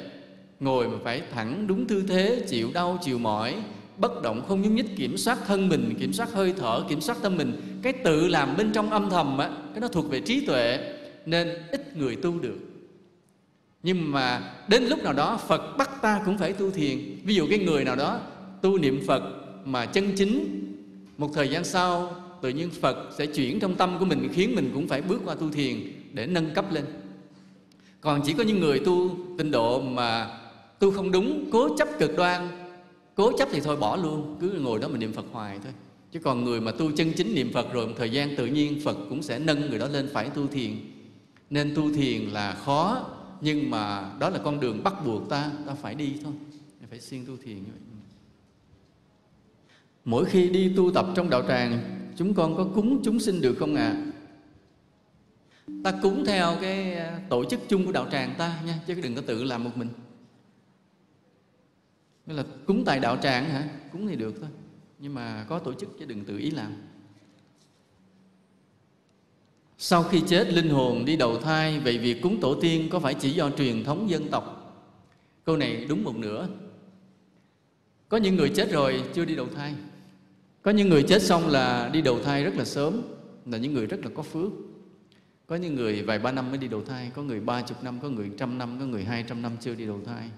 [0.65, 3.55] ngồi mà phải thẳng đúng tư thế, chịu đau, chịu mỏi,
[3.97, 7.17] bất động không nhúc nhích, kiểm soát thân mình, kiểm soát hơi thở, kiểm soát
[7.21, 7.61] tâm mình.
[7.81, 10.79] Cái tự làm bên trong âm thầm á, cái nó thuộc về trí tuệ,
[11.25, 12.59] nên ít người tu được.
[13.83, 16.99] Nhưng mà đến lúc nào đó, phật bắt ta cũng phải tu thiền.
[17.23, 18.19] Ví dụ cái người nào đó
[18.61, 19.23] tu niệm phật
[19.65, 20.61] mà chân chính,
[21.17, 24.71] một thời gian sau, tự nhiên phật sẽ chuyển trong tâm của mình, khiến mình
[24.73, 25.75] cũng phải bước qua tu thiền
[26.13, 26.85] để nâng cấp lên.
[28.01, 30.27] Còn chỉ có những người tu tinh độ mà
[30.79, 32.47] tu không đúng, cố chấp cực đoan.
[33.15, 34.37] Cố chấp thì thôi, bỏ luôn.
[34.41, 35.73] Cứ ngồi đó mà niệm phật hoài thôi.
[36.11, 38.81] Chứ còn người mà tu chân chính niệm phật rồi, một thời gian tự nhiên
[38.83, 40.71] phật cũng sẽ nâng người đó lên phải tu thiền.
[41.49, 43.05] Nên tu thiền là khó,
[43.41, 46.33] nhưng mà đó là con đường bắt buộc ta ta phải đi thôi.
[46.89, 47.81] Phải siêng tu thiền như vậy.
[50.05, 51.79] Mỗi khi đi tu tập trong đạo tràng,
[52.17, 53.87] chúng con có cúng chúng sinh được không ạ?
[53.87, 54.11] À?
[55.83, 59.15] ta cúng theo cái à, tổ chức chung của đạo tràng ta nha, chứ đừng
[59.15, 59.87] có tự làm một mình.
[62.25, 63.69] Nghĩa là cúng tại đạo tràng hả?
[63.91, 64.49] Cúng thì được thôi.
[64.99, 66.73] Nhưng mà có tổ chức chứ đừng tự ý làm.
[69.77, 73.13] Sau khi chết linh hồn đi đầu thai Vậy việc cúng tổ tiên có phải
[73.13, 74.75] chỉ do truyền thống dân tộc
[75.45, 76.47] Câu này đúng một nửa
[78.09, 79.73] Có những người chết rồi chưa đi đầu thai
[80.61, 83.01] Có những người chết xong là đi đầu thai rất là sớm
[83.45, 84.51] Là những người rất là có phước
[85.47, 87.99] Có những người vài ba năm mới đi đầu thai Có người ba chục năm,
[88.01, 90.29] có người trăm năm, có người hai trăm năm chưa đi đầu thai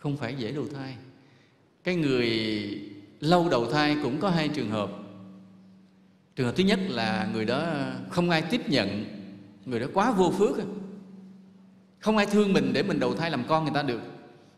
[0.00, 0.96] không phải dễ đầu thai.
[1.84, 2.28] Cái người
[3.20, 4.90] lâu đầu thai cũng có hai trường hợp.
[6.36, 7.66] Trường hợp thứ nhất là người đó
[8.10, 9.04] không ai tiếp nhận,
[9.64, 10.56] người đó quá vô phước
[11.98, 14.00] không ai thương mình để mình đầu thai làm con người ta được.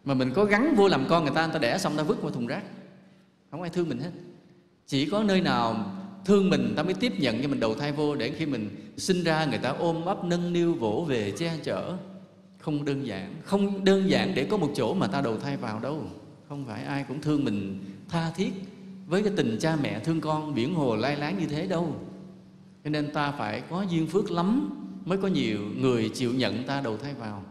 [0.04, 2.18] Mà mình có gắn vô làm con người ta người ta đẻ xong ta vứt
[2.22, 2.62] qua thùng rác.
[3.50, 4.10] Không ai thương mình hết.
[4.86, 5.92] Chỉ có nơi nào
[6.24, 9.22] thương mình ta mới tiếp nhận cho mình đầu thai vô để khi mình sinh
[9.24, 11.96] ra người ta ôm ấp, nâng niu, vỗ về, che chở
[12.62, 15.80] không đơn giản, không đơn giản để có một chỗ mà ta đầu thai vào
[15.80, 16.02] đâu.
[16.48, 18.52] Không phải ai cũng thương mình tha thiết
[19.06, 21.96] với cái tình cha mẹ thương con, biển hồ lai láng như thế đâu.
[22.84, 24.70] Cho nên ta phải có duyên phước lắm
[25.04, 27.42] mới có nhiều người chịu nhận ta đầu thai vào.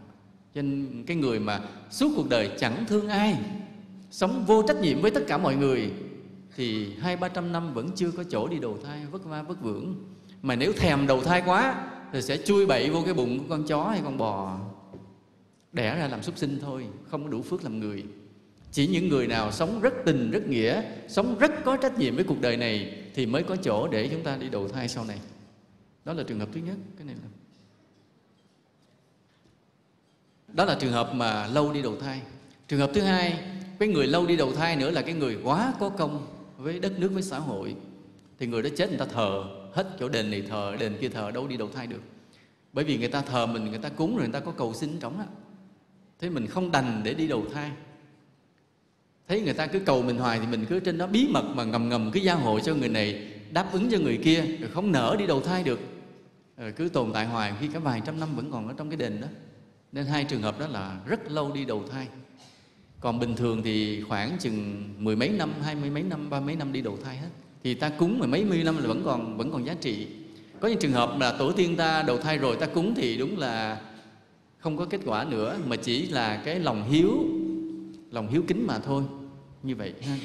[0.54, 1.60] Cho nên cái người mà
[1.90, 3.38] suốt cuộc đời chẳng thương ai,
[4.10, 5.92] sống vô trách nhiệm với tất cả mọi người,
[6.56, 9.62] thì hai, ba trăm năm vẫn chưa có chỗ đi đầu thai, vất va vất
[9.62, 9.94] vưởng.
[10.42, 13.64] Mà nếu thèm đầu thai quá, thì sẽ chui bậy vô cái bụng của con
[13.64, 14.58] chó hay con bò
[15.72, 18.04] đẻ ra làm súc sinh thôi, không có đủ phước làm người.
[18.72, 22.24] Chỉ những người nào sống rất tình, rất nghĩa, sống rất có trách nhiệm với
[22.24, 25.18] cuộc đời này thì mới có chỗ để chúng ta đi đầu thai sau này.
[26.04, 27.28] Đó là trường hợp thứ nhất, cái này là
[30.48, 32.20] đó là trường hợp mà lâu đi đầu thai.
[32.68, 33.44] Trường hợp thứ hai,
[33.78, 36.98] cái người lâu đi đầu thai nữa là cái người quá có công với đất
[36.98, 37.76] nước, với xã hội.
[38.38, 41.30] Thì người đó chết, người ta thờ hết chỗ đền này thờ, đền kia thờ,
[41.30, 42.02] đâu đi đầu thai được.
[42.72, 44.98] Bởi vì người ta thờ mình, người ta cúng rồi người ta có cầu xin
[45.00, 45.26] trống á
[46.22, 47.70] thế mình không đành để đi đầu thai.
[49.28, 51.64] Thấy người ta cứ cầu mình hoài thì mình cứ trên đó bí mật mà
[51.64, 54.92] ngầm ngầm cứ gia hộ cho người này, đáp ứng cho người kia, rồi không
[54.92, 55.80] nở đi đầu thai được.
[56.56, 58.96] Rồi cứ tồn tại hoài, khi cả vài trăm năm vẫn còn ở trong cái
[58.96, 59.26] đền đó.
[59.92, 62.06] Nên hai trường hợp đó là rất lâu đi đầu thai.
[63.00, 66.56] Còn bình thường thì khoảng chừng mười mấy năm, hai mươi mấy năm, ba mấy
[66.56, 67.28] năm đi đầu thai hết.
[67.64, 70.06] Thì ta cúng mười mấy mươi năm là vẫn còn vẫn còn giá trị.
[70.60, 73.38] Có những trường hợp là tổ tiên ta đầu thai rồi ta cúng thì đúng
[73.38, 73.80] là
[74.62, 77.24] không có kết quả nữa, mà chỉ là cái lòng hiếu
[78.10, 79.02] lòng hiếu kính mà thôi.
[79.62, 80.16] Như vậy ha.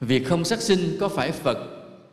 [0.00, 1.58] Việc không sát sinh có phải phật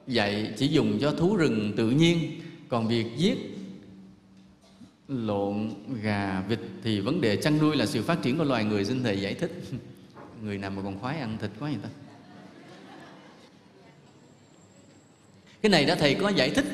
[0.08, 3.38] dạy chỉ dùng cho thú rừng tự nhiên, còn việc giết
[5.08, 5.70] lộn
[6.02, 8.86] gà vịt thì vấn đề chăn nuôi là sự phát triển của loài người.
[8.86, 9.52] Xin thầy giải thích.
[10.44, 11.90] Người nào mà còn khoái ăn thịt quá vậy ta?
[15.62, 16.66] Cái này đã thầy có giải thích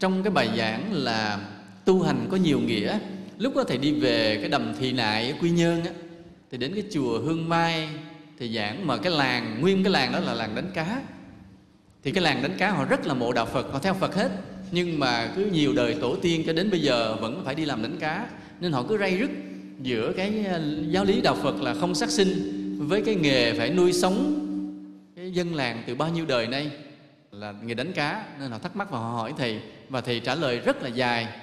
[0.00, 1.40] trong cái bài giảng là
[1.84, 2.98] tu hành có nhiều nghĩa.
[3.38, 5.90] Lúc đó thầy đi về cái đầm thị nại ở quy nhơn á,
[6.50, 7.88] thì đến cái chùa hương mai
[8.38, 11.02] thì giảng mà cái làng, nguyên cái làng đó là làng đánh cá.
[12.02, 14.30] Thì cái làng đánh cá họ rất là mộ đạo phật, họ theo phật hết.
[14.70, 17.82] Nhưng mà cứ nhiều đời tổ tiên cho đến bây giờ vẫn phải đi làm
[17.82, 18.26] đánh cá.
[18.60, 19.30] Nên họ cứ ray rứt
[19.82, 22.56] giữa cái ờ, giáo lý đạo phật là không sát sinh
[22.88, 24.46] với cái nghề phải nuôi sống
[25.16, 26.70] cái dân làng từ bao nhiêu đời nay
[27.32, 28.24] là nghề đánh cá.
[28.40, 29.60] Nên họ thắc mắc và họ hỏi thầy
[29.90, 31.40] và thầy trả lời rất là dài,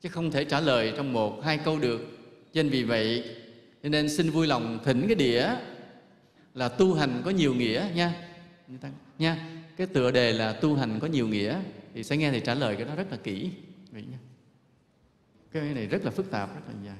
[0.00, 2.00] chứ không thể trả lời trong một, hai câu được.
[2.54, 3.36] Nên vì vậy,
[3.82, 5.48] cho nên xin vui lòng thỉnh cái đĩa
[6.54, 8.14] là tu hành có nhiều nghĩa nha.
[9.18, 9.48] Nha.
[9.76, 11.60] Cái tựa đề là tu hành có nhiều nghĩa,
[11.94, 13.50] thì sẽ nghe thầy trả lời cái đó rất là kỹ.
[13.90, 14.18] Vậy nha.
[15.52, 16.96] Cái này rất là phức tạp, rất là dài.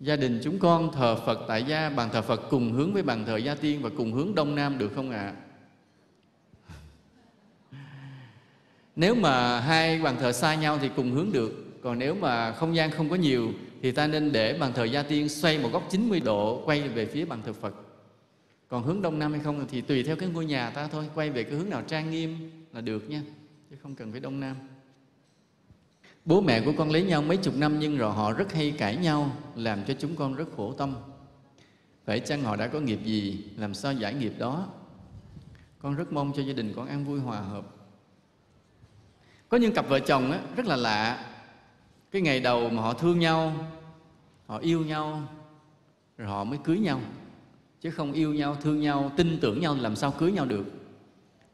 [0.00, 3.24] Gia đình chúng con thờ Phật tại gia, bàn thờ Phật cùng hướng với bàn
[3.26, 5.18] thờ gia tiên và cùng hướng đông nam, được không ạ?
[5.18, 5.34] À?
[8.96, 12.76] Nếu mà hai bàn thờ xa nhau thì cùng hướng được, còn nếu mà không
[12.76, 15.88] gian không có nhiều thì ta nên để bàn thờ gia tiên xoay một góc
[15.90, 17.74] 90 độ quay về phía bàn thờ Phật.
[18.68, 21.30] Còn hướng đông nam hay không thì tùy theo cái ngôi nhà ta thôi, quay
[21.30, 23.22] về cái hướng nào trang nghiêm là được nha,
[23.70, 24.56] chứ không cần phải đông nam.
[26.24, 28.96] Bố mẹ của con lấy nhau mấy chục năm nhưng rồi họ rất hay cãi
[28.96, 30.94] nhau, làm cho chúng con rất khổ tâm.
[32.04, 34.68] Phải chăng họ đã có nghiệp gì, làm sao giải nghiệp đó?
[35.78, 37.75] Con rất mong cho gia đình con an vui hòa hợp.
[39.48, 41.26] Có những cặp vợ chồng á, rất là lạ.
[42.10, 43.52] Cái ngày đầu mà họ thương nhau,
[44.46, 45.22] họ yêu nhau,
[46.18, 47.00] rồi họ mới cưới nhau.
[47.80, 50.64] Chứ không yêu nhau, thương nhau, tin tưởng nhau làm sao cưới nhau được.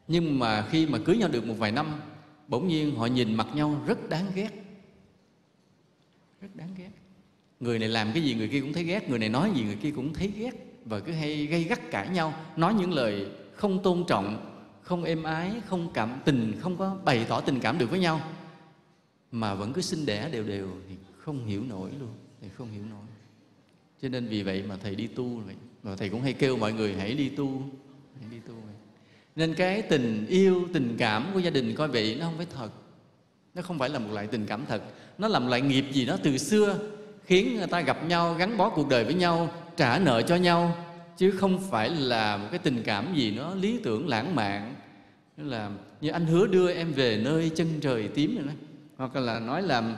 [0.07, 1.87] Nhưng mà khi mà cưới nhau được một vài năm,
[2.47, 4.49] bỗng nhiên họ nhìn mặt nhau rất đáng ghét
[6.41, 6.89] rất đáng ghét
[7.59, 9.75] người này làm cái gì người kia cũng thấy ghét người này nói gì người
[9.75, 10.51] kia cũng thấy ghét
[10.85, 14.52] và cứ hay gây gắt cãi nhau nói những lời không tôn trọng
[14.83, 18.21] không êm ái, không cảm tình, không có bày tỏ tình cảm được với nhau,
[19.31, 22.83] mà vẫn cứ sinh đẻ đều đều thì không hiểu nổi luôn, thì không hiểu
[22.89, 23.05] nổi.
[24.01, 25.55] Cho nên vì vậy mà thầy đi tu vậy.
[25.83, 27.61] Và thầy cũng hay kêu mọi người hãy đi tu,
[28.19, 28.75] hãy đi tu vậy.
[29.35, 32.69] nên cái tình yêu, tình cảm của gia đình coi vậy nó không phải thật.
[33.53, 34.83] Nó không phải là một loại tình cảm thật.
[35.17, 36.79] Nó làm loại nghiệp gì đó từ xưa,
[37.25, 40.75] khiến người ta gặp nhau, gắn bó cuộc đời với nhau, trả nợ cho nhau
[41.17, 44.75] chứ không phải là một cái tình cảm gì nó lý tưởng lãng mạn.
[45.37, 48.53] Như là như anh hứa đưa em về nơi chân trời tím rồi đó.
[48.97, 49.95] Hoặc là nói là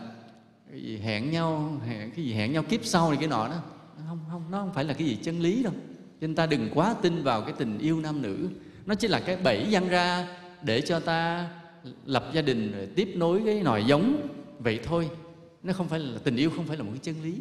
[0.71, 3.61] cái gì hẹn nhau, hẹn, cái gì hẹn nhau kiếp sau này cái nọ đó.
[4.07, 5.73] Không không, nó không phải là cái gì chân lý đâu.
[6.21, 8.47] Nên ta đừng quá tin vào cái tình yêu nam nữ.
[8.85, 10.27] Nó chỉ là cái bẫy giăng ra
[10.61, 11.49] để cho ta
[12.05, 14.27] lập gia đình, rồi tiếp nối cái nòi giống.
[14.59, 15.09] Vậy thôi.
[15.63, 17.35] Nó không phải là, tình yêu không phải là một cái chân lý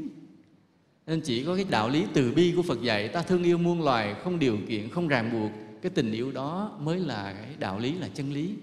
[1.06, 3.82] nên chỉ có cái đạo lý từ bi của Phật dạy ta thương yêu muôn
[3.82, 5.50] loài không điều kiện không ràng buộc
[5.82, 8.54] cái tình yêu đó mới là cái đạo lý là chân lý.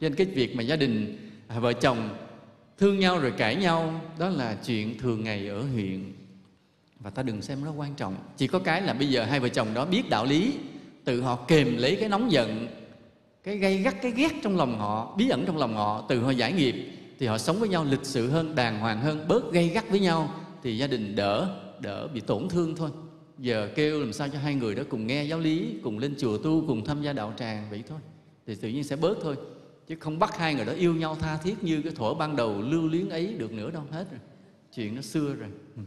[0.00, 1.18] Cho nên cái việc mà gia đình
[1.48, 2.08] à, vợ chồng
[2.78, 6.12] thương nhau rồi cãi nhau đó là chuyện thường ngày ở huyện.
[7.00, 8.16] Và ta đừng xem nó quan trọng.
[8.36, 10.52] Chỉ có cái là bây giờ hai vợ chồng đó biết đạo lý
[11.04, 12.66] tự họ kềm lấy cái nóng giận
[13.44, 16.30] cái gây gắt cái ghét trong lòng họ bí ẩn trong lòng họ từ họ
[16.30, 16.74] giải nghiệp
[17.18, 20.00] thì họ sống với nhau lịch sự hơn đàng hoàng hơn bớt gây gắt với
[20.00, 22.90] nhau thì gia đình đỡ đỡ bị tổn thương thôi.
[23.38, 26.38] Giờ kêu làm sao cho hai người đó cùng nghe giáo lý, cùng lên chùa
[26.38, 27.98] tu, cùng tham gia đạo tràng vậy thôi.
[28.46, 29.36] Thì tự nhiên sẽ bớt thôi.
[29.86, 32.62] Chứ không bắt hai người đó yêu nhau tha thiết như cái thuở ban đầu
[32.62, 34.20] lưu luyến ấy được nữa đâu, hết rồi.
[34.74, 35.48] Chuyện nó xưa rồi.
[35.76, 35.82] Ừ.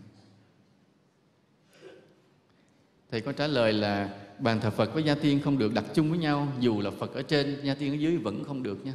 [3.11, 6.09] Thầy có trả lời là bàn thờ phật với gia tiên không được đặt chung
[6.09, 8.93] với nhau, dù là phật ở trên, gia tiên ở dưới vẫn không được nha.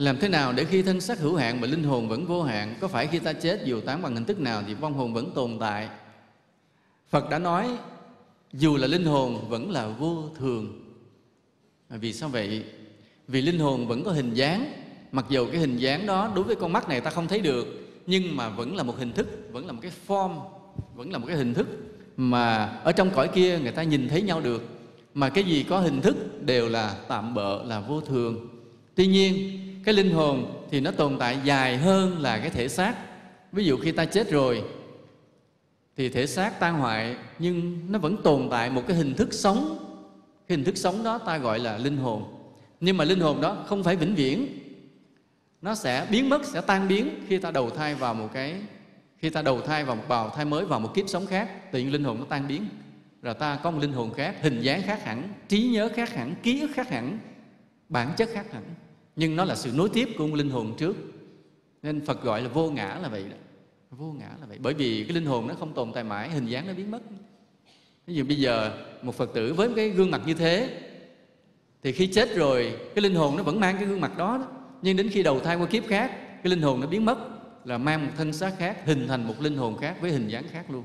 [0.00, 2.74] Làm thế nào để khi thân xác hữu hạn mà linh hồn vẫn vô hạn
[2.80, 5.32] Có phải khi ta chết dù tán bằng hình thức nào thì vong hồn vẫn
[5.34, 5.88] tồn tại?
[7.10, 7.68] Phật đã nói
[8.52, 10.94] dù là linh hồn vẫn là vô thường.
[11.88, 12.64] À, vì sao vậy?
[13.28, 14.72] Vì linh hồn vẫn có hình dáng.
[15.12, 17.66] Mặc dù cái hình dáng đó đối với con mắt này ta không thấy được
[18.06, 20.40] Nhưng mà vẫn là một hình thức Vẫn là một cái form
[20.94, 21.68] Vẫn là một cái hình thức
[22.16, 24.62] Mà ở trong cõi kia người ta nhìn thấy nhau được.
[25.14, 28.48] Mà cái gì có hình thức đều là tạm bợ, là vô thường.
[28.94, 32.94] Tuy nhiên cái linh hồn thì nó tồn tại dài hơn là cái thể xác.
[33.52, 34.64] Ví dụ khi ta chết rồi,
[35.96, 39.86] thì thể xác tan hoại, nhưng nó vẫn tồn tại một cái hình thức sống.
[40.48, 42.24] Cái hình thức sống đó ta gọi là linh hồn.
[42.80, 44.46] Nhưng mà linh hồn đó không phải vĩnh viễn.
[45.62, 48.54] Nó sẽ biến mất, sẽ tan biến khi ta đầu thai vào một cái,
[49.18, 51.72] khi ta đầu thai vào một bào thai mới, vào một kiếp sống khác.
[51.72, 52.66] Tự nhiên linh hồn nó tan biến.
[53.22, 56.34] Rồi ta có một linh hồn khác, hình dáng khác hẳn, trí nhớ khác hẳn,
[56.42, 57.18] ký ức khác hẳn,
[57.88, 58.62] bản chất khác hẳn
[59.16, 60.96] nhưng nó là sự nối tiếp của một linh hồn trước.
[61.82, 63.36] Nên phật gọi là vô ngã là vậy đó.
[63.90, 64.58] Vô ngã là vậy.
[64.62, 67.02] Bởi vì cái linh hồn nó không tồn tại mãi hình dáng nó biến mất.
[68.06, 70.80] Ví dụ bây giờ một phật tử với cái gương mặt như thế
[71.82, 74.46] thì khi chết rồi cái linh hồn nó vẫn mang cái gương mặt đó, đó.
[74.82, 76.10] nhưng đến khi đầu thai qua kiếp khác
[76.42, 77.18] cái linh hồn nó biến mất
[77.64, 80.44] là mang một thân xác khác hình thành một linh hồn khác với hình dáng
[80.50, 80.84] khác luôn.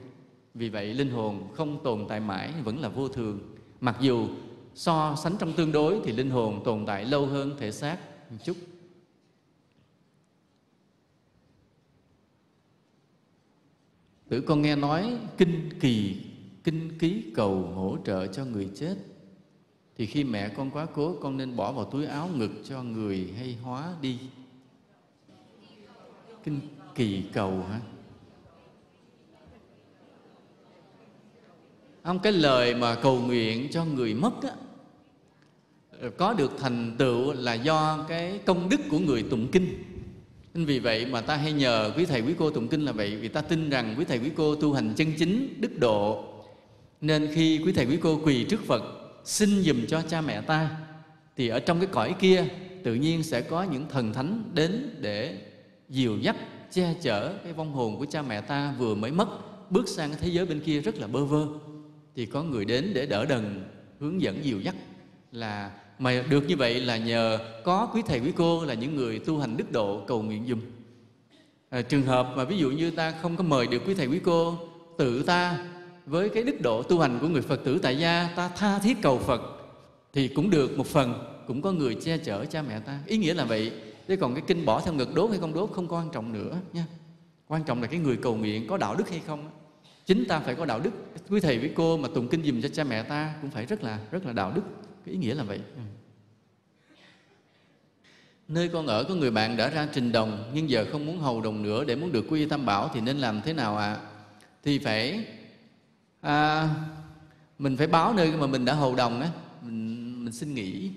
[0.54, 3.40] Vì vậy linh hồn không tồn tại mãi vẫn là vô thường.
[3.82, 4.28] Mặc dù
[4.76, 7.98] so sánh trong tương đối thì linh hồn tồn tại lâu hơn thể xác
[8.36, 8.58] một chút.
[14.30, 16.26] Tử con nghe nói kinh kỳ,
[16.64, 18.96] kinh ký cầu hỗ trợ cho người chết.
[19.98, 23.34] Thì khi mẹ con quá cố, con nên bỏ vào túi áo ngực cho người
[23.38, 24.20] hay hóa đi.
[26.44, 26.60] Kinh
[26.96, 27.82] kỳ cầu hả?
[32.04, 34.56] Không cái lời mà cầu nguyện cho người mất á
[36.18, 39.84] có được thành tựu là do cái công đức của người tụng kinh.
[40.54, 43.16] Nên vì vậy mà ta hay nhờ quý thầy, quý cô tụng kinh là vậy,
[43.16, 46.24] vì ta tin rằng quý thầy, quý cô tu hành chân chính, đức độ.
[47.02, 48.84] Nên khi quý thầy, quý cô quỳ trước phật,
[49.24, 50.78] xin dùm cho cha mẹ ta,
[51.38, 52.46] thì ở trong cái cõi kia,
[52.84, 55.38] tự nhiên sẽ có những thần thánh đến để
[55.89, 56.36] dìu dắt,
[56.74, 59.28] che chở cái vong hồn của cha mẹ ta vừa mới mất,
[59.72, 61.48] bước sang cái thế giới bên kia rất là bơ vơ.
[62.16, 63.64] Thì có người đến để đỡ đần,
[64.00, 64.76] hướng dẫn dìu dắt
[65.32, 69.20] là mà được như vậy là nhờ có quý thầy quý cô là những người
[69.20, 70.62] tu hành đức độ cầu nguyện dùm.
[71.70, 74.20] À, trường hợp mà ví dụ như ta không có mời được quý thầy quý
[74.24, 74.58] cô
[74.98, 75.58] tự ta
[76.06, 78.98] với cái đức độ tu hành của người phật tử tại gia ta tha thiết
[79.02, 79.41] cầu phật
[80.14, 81.14] thì cũng được một phần
[81.48, 83.00] cũng có người che chở cha mẹ ta.
[83.06, 83.72] Ý nghĩa là vậy.
[84.08, 86.58] Chứ còn cái kinh bỏ theo ngực đốt hay không đốt không quan trọng nữa
[86.74, 86.86] nha.
[87.48, 89.50] Quan trọng là cái người cầu nguyện có đạo đức hay không
[90.06, 90.91] chính ta phải có đạo đức.
[91.30, 93.84] Quý thầy quý cô mà tụng kinh dùm cho cha mẹ ta cũng phải rất
[93.84, 94.62] là rất là đạo đức
[95.06, 95.60] cái ý nghĩa là vậy.
[98.47, 101.41] Nơi con ở có người bạn đã ra trình đồng nhưng giờ không muốn hầu
[101.41, 103.93] đồng nữa để muốn được quy tam bảo thì nên làm thế nào ạ?
[103.93, 104.01] À?
[104.66, 105.26] thì phải
[106.22, 106.70] à,
[107.60, 109.30] mình phải báo nơi mà mình đã hầu đồng á.
[109.62, 110.91] Mình, mình xin nghỉ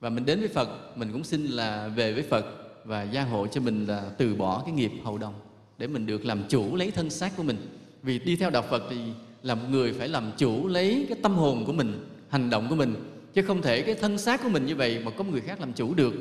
[0.00, 2.46] và mình đến với Phật mình cũng xin là về với Phật
[2.84, 5.34] và gia hộ cho mình là từ bỏ cái nghiệp hầu đồng
[5.78, 7.56] để mình được làm chủ lấy thân xác của mình.
[8.02, 8.96] Vì đi theo đạo Phật thì
[9.42, 12.76] là một người phải làm chủ lấy cái tâm hồn của mình hành động của
[12.76, 12.94] mình
[13.38, 15.72] chứ không thể cái thân xác của mình như vậy mà có người khác làm
[15.72, 16.14] chủ được.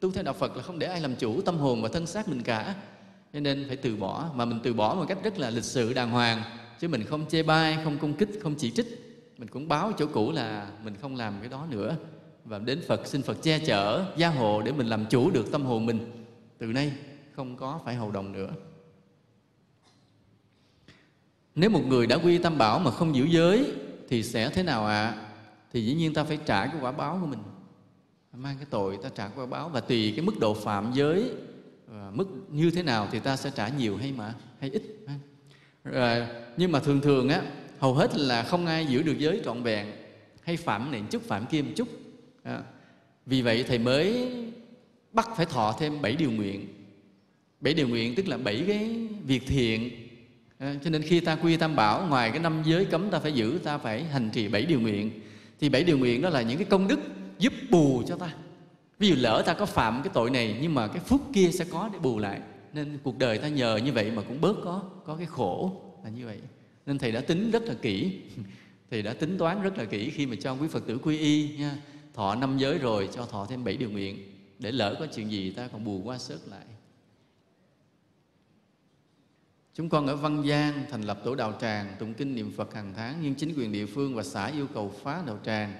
[0.00, 2.28] Tu theo đạo Phật là không để ai làm chủ tâm hồn và thân xác
[2.28, 2.74] mình cả.
[3.32, 4.30] Cho nên phải từ bỏ.
[4.34, 6.42] Mà mình từ bỏ một cách rất là lịch sự, đàng hoàng.
[6.80, 8.86] Chứ mình không chê bai, không công kích, không chỉ trích.
[9.38, 11.96] Mình cũng báo chỗ cũ là mình không làm cái đó nữa.
[12.44, 15.64] Và đến Phật, xin Phật che chở, gia hộ để mình làm chủ được tâm
[15.64, 16.26] hồn mình.
[16.58, 16.92] Từ nay
[17.32, 18.50] không có phải hầu đồng nữa.
[21.54, 23.72] Nếu một người đã quy tam bảo mà không giữ giới
[24.08, 25.06] thì sẽ thế nào ạ?
[25.06, 25.25] à?
[25.72, 27.38] Thì dĩ nhiên ta phải trả cái quả báo của mình.
[28.32, 31.30] Mang cái tội ta trả quả báo và tùy cái mức độ phạm giới
[31.92, 34.82] à, mức như thế nào thì ta sẽ trả nhiều hay mà hay ít
[35.84, 37.42] rồi, nhưng mà thường thường á
[37.78, 39.86] hầu hết là không ai giữ được giới trọn vẹn
[40.42, 41.88] hay phạm này chút phạm kia một chút
[42.42, 42.62] à,
[43.26, 44.32] vì vậy thầy mới
[45.12, 46.68] bắt phải thọ thêm bảy điều nguyện.
[47.60, 50.08] Bảy điều nguyện tức là bảy cái việc thiện
[50.58, 53.32] à, cho nên khi ta quy tam bảo ngoài cái năm giới cấm ta phải
[53.32, 55.10] giữ ta phải hành trì bảy điều nguyện
[55.60, 57.00] thì bảy điều nguyện đó là những cái công đức
[57.38, 58.34] giúp bù cho ta.
[58.98, 61.64] Ví dụ lỡ ta có phạm cái tội này, nhưng mà cái phúc kia sẽ
[61.70, 62.40] có để bù lại.
[62.72, 66.10] Nên cuộc đời ta nhờ như vậy mà cũng bớt có có cái khổ là
[66.10, 66.38] như vậy.
[66.86, 68.20] Nên thầy đã tính rất là kỹ.
[68.90, 71.56] Thầy đã tính toán rất là kỹ khi mà cho quý phật tử quy y,
[71.58, 71.76] nha.
[72.14, 74.18] Thọ năm giới rồi, cho thọ thêm bảy điều nguyện.
[74.58, 76.64] Để lỡ có chuyện gì ta còn bù qua sớt lại.
[79.76, 82.92] Chúng con ở Văn Giang thành lập tổ đạo tràng, tụng kinh niệm Phật hàng
[82.96, 85.74] tháng, nhưng chính quyền địa phương và xã yêu cầu phá đạo tràng.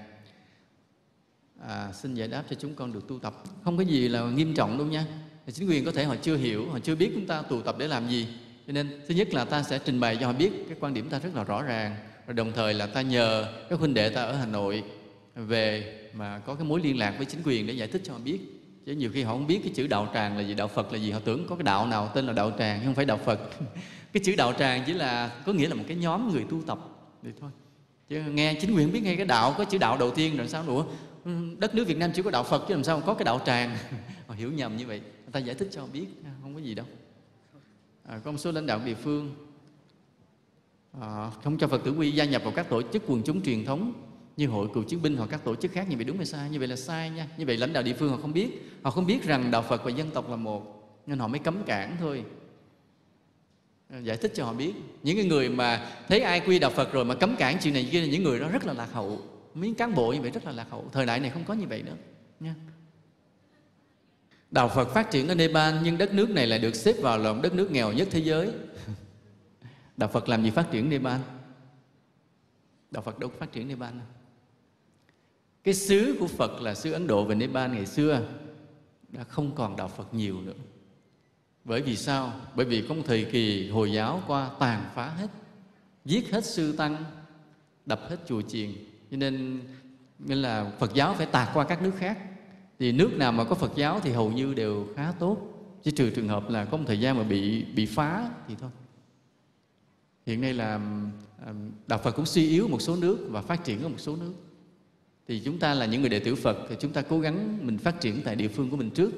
[1.67, 3.43] À, xin giải đáp cho chúng con được tu tập.
[3.63, 5.05] Không có gì là nghiêm trọng đâu nha.
[5.53, 7.87] Chính quyền có thể họ chưa hiểu, họ chưa biết chúng ta tụ tập để
[7.87, 8.27] làm gì.
[8.67, 11.09] Cho nên thứ nhất là ta sẽ trình bày cho họ biết cái quan điểm
[11.09, 11.95] ta rất là rõ ràng.
[12.27, 14.83] Rồi đồng thời là ta nhờ các huynh đệ ta ở Hà Nội
[15.35, 18.19] về mà có cái mối liên lạc với chính quyền để giải thích cho họ
[18.19, 18.39] biết
[18.87, 20.53] chứ nhiều khi họ không biết cái chữ đạo tràng là gì.
[20.53, 21.11] Đạo phật là gì?
[21.11, 23.39] Họ tưởng có cái đạo nào tên là đạo tràng không phải đạo phật.
[24.13, 26.79] Cái chữ đạo tràng chỉ là có nghĩa là một cái nhóm người tu tập.
[27.23, 27.49] Vậy thôi.
[28.09, 30.63] Chứ nghe chính quyền biết ngay cái đạo có chữ đạo đầu tiên rồi sao
[30.63, 30.83] nữa?
[31.25, 33.41] Ừ, đất nước việt nam chỉ có đạo phật chứ làm sao có cái đạo
[33.45, 33.77] tràng?
[34.27, 34.99] Họ hiểu nhầm như vậy.
[34.99, 36.85] Người ta giải thích cho họ biết à, không có gì đâu.
[38.03, 39.35] À, có một số lãnh đạo địa phương
[41.01, 43.65] à, không cho phật tử quy gia nhập vào các tổ chức quần chúng truyền
[43.65, 43.93] thống
[44.37, 46.49] như hội cựu chiến binh hoặc các tổ chức khác, như vậy đúng hay sai?
[46.49, 47.27] Như vậy là sai nha.
[47.37, 48.49] Như vậy lãnh đạo địa phương họ không biết.
[48.81, 50.63] Họ không biết rằng đạo phật và dân tộc là một,
[51.05, 52.23] nên họ mới cấm cản thôi.
[54.03, 54.73] Giải thích cho họ biết.
[55.03, 57.89] Những cái người mà thấy ai quy đạo phật rồi mà cấm cản chuyện này
[57.91, 59.21] kia là những người đó rất là lạc hậu.
[59.53, 60.89] Mấy cán bộ như vậy rất là lạc hậu.
[60.91, 61.95] Thời đại này không có như vậy nữa,
[62.39, 62.55] nha.
[64.51, 67.41] Đạo phật phát triển ở nepal, nhưng đất nước này lại được xếp vào lòng
[67.41, 68.51] đất nước nghèo nhất thế giới.
[69.97, 71.19] Đạo phật làm gì phát triển nepal?
[72.91, 74.07] Đạo phật đâu có phát triển nepal đâu
[75.67, 78.21] cái xứ của Phật là xứ Ấn Độ và Nepal ngày xưa
[79.09, 80.53] đã không còn đạo Phật nhiều nữa.
[81.63, 82.33] Bởi vì sao?
[82.55, 85.27] Bởi vì có một thời kỳ Hồi giáo qua tàn phá hết,
[86.05, 87.03] giết hết sư tăng,
[87.85, 88.73] đập hết chùa chiền.
[89.11, 89.59] Cho nên
[90.19, 92.17] nên là Phật giáo phải tạt qua các nước khác.
[92.79, 95.37] Thì nước nào mà có Phật giáo thì hầu như đều khá tốt.
[95.83, 98.69] Chỉ trừ trường hợp là có một thời gian mà bị bị phá thì thôi.
[100.25, 100.79] hiện nay là
[101.87, 104.33] đạo Phật cũng suy yếu một số nước và phát triển ở một số nước
[105.27, 107.77] thì chúng ta là những người đệ tử Phật, thì chúng ta cố gắng mình
[107.77, 109.11] phát triển tại địa phương của mình trước.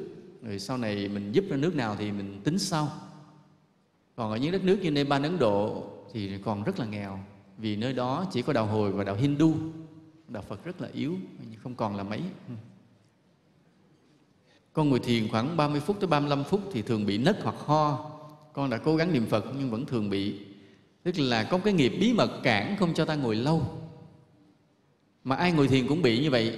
[0.44, 2.92] Rồi sau này mình giúp ra nước nào thì mình tính sau.
[4.16, 5.84] Còn ở những đất nước như Nepal, Ấn Độ
[6.14, 7.20] thì còn rất là nghèo.
[7.58, 9.54] Vì nơi đó chỉ có đạo hồi và đạo Hindu.
[10.28, 11.18] Đạo Phật rất là yếu
[11.64, 12.22] không còn là mấy.
[14.74, 18.12] Con ngồi thiền khoảng 30 phút tới 35 phút thì thường bị nấc hoặc ho.
[18.54, 20.40] Con đã cố gắng niệm Phật nhưng vẫn thường bị.
[21.04, 23.64] Tức là có cái nghiệp bí mật cản không cho ta ngồi lâu
[25.24, 26.58] mà ai ngồi thiền cũng bị như vậy.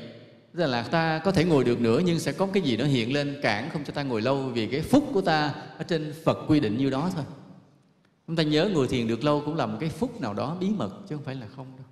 [0.55, 3.13] Tức là ta có thể ngồi được nữa, nhưng sẽ có cái gì đó hiện
[3.13, 6.37] lên cản không cho ta ngồi lâu vì cái phúc của ta ở trên Phật
[6.47, 7.23] quy định như đó thôi.
[8.27, 10.69] Chúng ta nhớ ngồi thiền được lâu cũng là một cái phúc nào đó bí
[10.69, 11.85] mật chứ không phải là không đâu.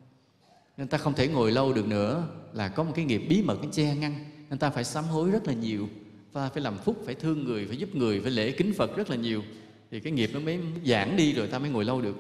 [0.78, 3.56] Nên ta không thể ngồi lâu được nữa là có một cái nghiệp bí mật
[3.62, 4.26] cái che ngăn.
[4.50, 5.90] Nên ta phải sám hối rất là nhiều.
[6.34, 9.10] Ta phải làm phúc, phải thương người, phải giúp người, phải lễ kính phật rất
[9.10, 9.44] là nhiều.
[9.92, 12.16] Thì cái nghiệp nó mới giãn đi rồi ta mới ngồi lâu được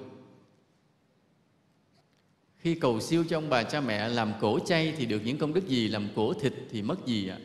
[2.60, 5.54] khi cầu siêu cho ông bà cha mẹ làm cổ chay thì được những công
[5.54, 7.38] đức gì làm cổ thịt thì mất gì ạ?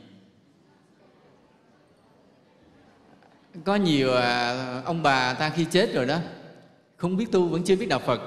[3.64, 6.18] Có nhiều à, ông bà ta khi chết rồi đó
[6.96, 8.20] không biết tu vẫn chưa biết đạo phật.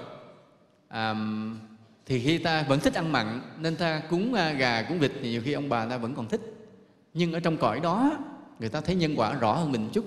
[0.88, 1.16] À,
[2.06, 5.30] thì khi ta vẫn thích ăn mặn nên ta cúng à, gà cúng vịt thì
[5.30, 6.42] nhiều khi ông bà ta vẫn còn thích.
[7.14, 8.18] Nhưng ở trong cõi đó
[8.60, 10.06] người ta thấy nhân quả rõ hơn mình chút.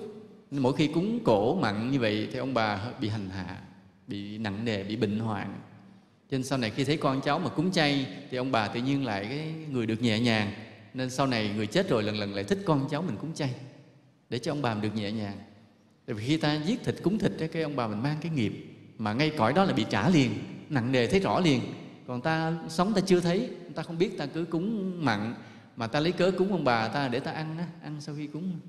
[0.51, 3.57] Mỗi khi cúng cổ mặn như vậy thì ông bà bị hành hạ
[4.07, 5.59] bị nặng nề bị bệnh hoạn
[6.31, 8.81] cho nên sau này khi thấy con cháu mà cúng chay thì ông bà tự
[8.81, 10.51] nhiên lại cái người được nhẹ nhàng.
[10.93, 13.53] Nên sau này người chết rồi lần lần lại thích con cháu mình cúng chay,
[14.29, 15.37] để cho ông bà mình được nhẹ nhàng.
[16.05, 18.53] Tại vì khi ta giết thịt cúng thịt cái ông bà mình mang cái nghiệp
[18.97, 20.31] mà ngay cõi đó là bị trả liền,
[20.69, 21.61] nặng nề thấy rõ liền.
[22.07, 25.35] Còn ta sống ta chưa thấy, ta không biết ta cứ cúng mặn,
[25.75, 28.27] mà ta lấy cớ cúng ông bà ta để ta ăn á, ăn sau khi
[28.27, 28.59] cúng.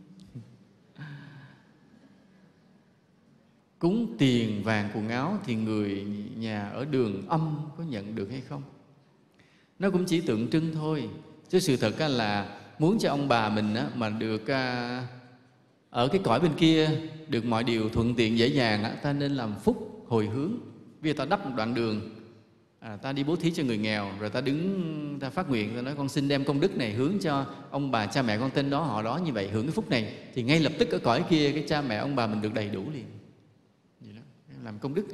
[3.82, 6.06] Cúng tiền vàng quần áo thì người
[6.36, 8.62] nhà ở đường âm có nhận được hay không?
[9.78, 11.08] Nó cũng chỉ tượng trưng thôi
[11.48, 15.06] chứ sự thật là muốn cho ông bà mình mà được à,
[15.90, 16.90] ở cái cõi bên kia
[17.28, 20.52] được mọi điều thuận tiện dễ dàng ta nên làm phúc hồi hướng.
[21.00, 22.10] Vì ta đắp một đoạn đường
[22.78, 25.82] à, ta đi bố thí cho người nghèo rồi ta đứng ta phát nguyện ta
[25.82, 28.70] nói con xin đem công đức này hướng cho ông bà cha mẹ con tên
[28.70, 31.24] đó họ đó như vậy hưởng cái phúc này thì ngay lập tức ở cõi
[31.30, 33.21] kia cái cha mẹ ông bà mình được đầy đủ liền
[34.64, 35.06] làm công đức.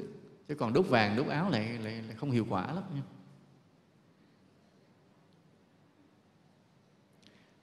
[0.49, 3.03] Chứ còn đốt vàng đốt áo lại lại, lại không hiệu quả lắm nha.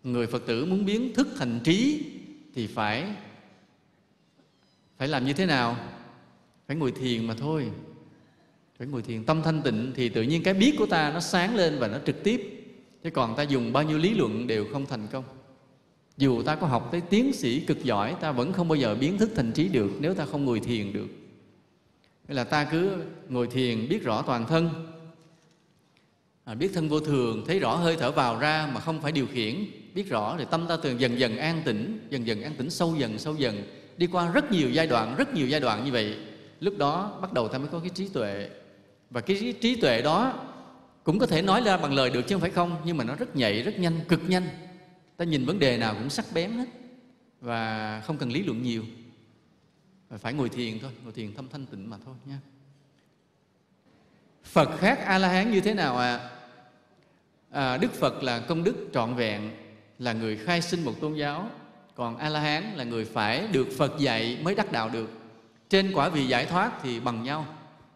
[0.04, 2.06] Người phật tử muốn biến thức thành trí
[2.54, 3.16] thì phải
[4.98, 5.78] phải làm như thế nào?
[6.68, 7.72] Phải ngồi thiền mà thôi.
[8.78, 11.56] Phải ngồi thiền tâm thanh tịnh thì tự nhiên cái biết của ta nó sáng
[11.56, 12.66] lên và nó trực tiếp.
[13.04, 15.24] Chứ còn ta dùng bao nhiêu lý luận đều không thành công.
[16.18, 19.18] Dù ta có học tới tiến sĩ cực giỏi ta vẫn không bao giờ biến
[19.18, 21.08] thức thành trí được nếu ta không ngồi thiền được.
[22.28, 24.70] Nghĩa là ta cứ ngồi thiền biết rõ toàn thân.
[26.44, 29.28] À, biết thân vô thường thấy rõ hơi thở vào ra mà không phải điều
[29.28, 32.70] khiển biết rõ thì tâm ta từ dần dần an tĩnh dần dần an tĩnh
[32.70, 33.64] sâu dần sâu dần.
[33.98, 36.18] Đi qua rất nhiều giai đoạn rất nhiều giai đoạn như vậy
[36.60, 38.50] lúc đó bắt đầu ta mới có cái trí tuệ.
[39.10, 40.34] Và cái trí tuệ đó
[41.04, 43.16] cũng có thể nói ra bằng lời được chứ không phải không nhưng mà nó
[43.16, 44.48] rất nhạy rất nhanh cực nhanh.
[45.18, 46.66] Ta nhìn vấn đề nào cũng sắc bén hết
[47.42, 48.84] và không cần lý luận nhiều
[50.10, 52.40] phải ngồi thiền thôi, ngồi thiền thâm thanh tịnh mà thôi nha.
[54.44, 56.30] Phật khác a la hán như thế nào à?
[57.52, 59.52] à đức phật là công đức trọn vẹn,
[60.00, 61.50] là người khai sinh một tôn giáo,
[61.96, 65.10] còn a la hán là người phải được phật dạy mới đắc đạo được.
[65.70, 67.46] Trên quả vị giải thoát thì bằng nhau,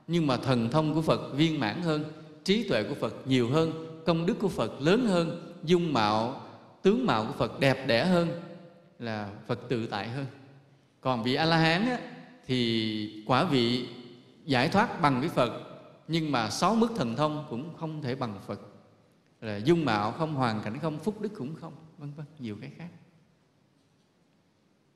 [0.07, 2.03] nhưng mà thần thông của phật viên mãn hơn,
[2.43, 6.41] trí tuệ của phật nhiều hơn, công đức của phật lớn hơn, dung mạo,
[6.81, 8.41] tướng mạo của phật đẹp đẽ hơn,
[8.99, 10.25] là phật tự tại hơn
[11.01, 11.97] còn vị a la hán
[12.47, 13.87] thì quả vị
[14.45, 15.51] giải thoát bằng với phật,
[16.07, 18.61] nhưng mà sáu mức thần thông cũng không thể bằng phật.
[19.41, 22.71] Là dung mạo không, hoàn cảnh không, phúc đức cũng không, vân vân, nhiều cái
[22.77, 22.89] khác.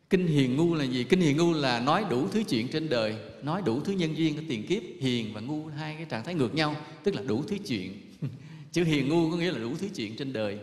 [0.10, 1.04] Kinh hiền ngu là gì?
[1.04, 4.36] Kinh hiền ngu là nói đủ thứ chuyện trên đời, nói đủ thứ nhân duyên
[4.36, 7.44] của tiền kiếp, hiền và ngu, hai cái trạng thái ngược nhau, tức là đủ
[7.48, 8.02] thứ chuyện.
[8.72, 10.60] Chữ hiền ngu có nghĩa là đủ thứ chuyện trên đời.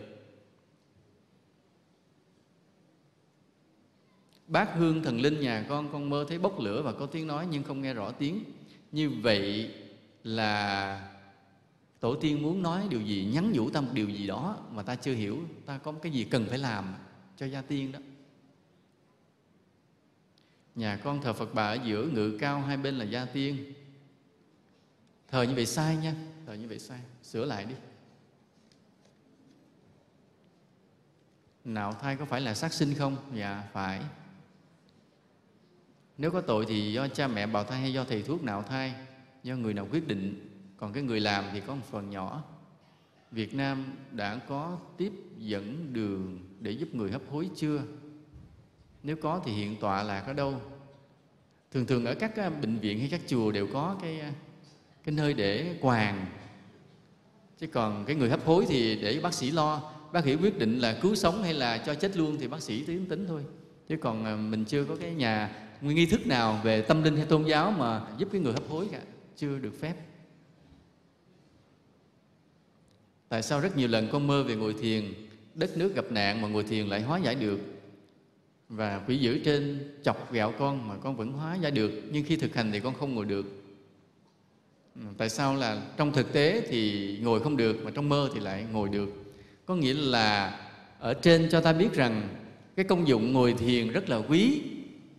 [4.51, 7.47] Bát hương thần linh nhà con con mơ thấy bốc lửa và có tiếng nói
[7.51, 8.43] nhưng không nghe rõ tiếng.
[8.91, 9.71] Như vậy
[10.23, 11.11] là
[11.99, 14.95] tổ tiên muốn nói điều gì, nhắn nhủ ta một điều gì đó mà ta
[14.95, 15.39] chưa hiểu.
[15.65, 16.93] Ta có cái gì cần phải làm
[17.37, 17.99] cho gia tiên đó.
[20.75, 23.73] Nhà con thờ phật bà ở giữa ngự cao, hai bên là gia tiên.
[25.27, 26.99] Thờ như vậy sai nha, thờ như vậy sai.
[27.23, 27.75] Sửa lại đi.
[31.63, 33.17] Nạo thai có phải là sát sinh không?
[33.33, 34.01] Dạ phải
[36.21, 38.93] nếu có tội thì do cha mẹ bào thai hay do thầy thuốc nào thai,
[39.43, 40.49] do người nào quyết định.
[40.77, 42.43] Còn cái người làm thì có một phần nhỏ.
[43.31, 47.81] Việt Nam đã có tiếp dẫn đường để giúp người hấp hối chưa?
[49.03, 50.61] Nếu có thì hiện tọa là ở đâu?
[51.71, 54.31] Thường thường ở các à, bệnh viện hay các chùa đều có cái à,
[55.03, 56.25] cái nơi để quàng.
[57.59, 59.91] Chứ còn cái người hấp hối thì để bác sĩ lo.
[60.13, 62.83] Bác sĩ quyết định là cứu sống hay là cho chết luôn thì bác sĩ
[62.85, 63.43] tính tính thôi.
[63.87, 67.25] Chứ còn à, mình chưa có cái nhà nghi thức nào về tâm linh hay
[67.25, 69.01] tôn giáo mà giúp cái người hấp hối cả?
[69.37, 69.95] Chưa được phép.
[73.29, 75.03] Tại sao rất nhiều lần con mơ về ngồi thiền,
[75.55, 77.59] đất nước gặp nạn mà ngồi thiền lại hóa giải được?
[78.69, 82.35] Và quỷ dữ trên chọc gạo con mà con vẫn hóa giải được, nhưng khi
[82.35, 83.45] thực hành thì con không ngồi được.
[85.17, 88.65] Tại sao là trong thực tế thì ngồi không được mà trong mơ thì lại
[88.71, 89.09] ngồi được?
[89.65, 90.59] Có nghĩa là
[90.99, 92.29] ở trên cho ta biết rằng
[92.75, 94.61] cái công dụng ngồi thiền rất là quý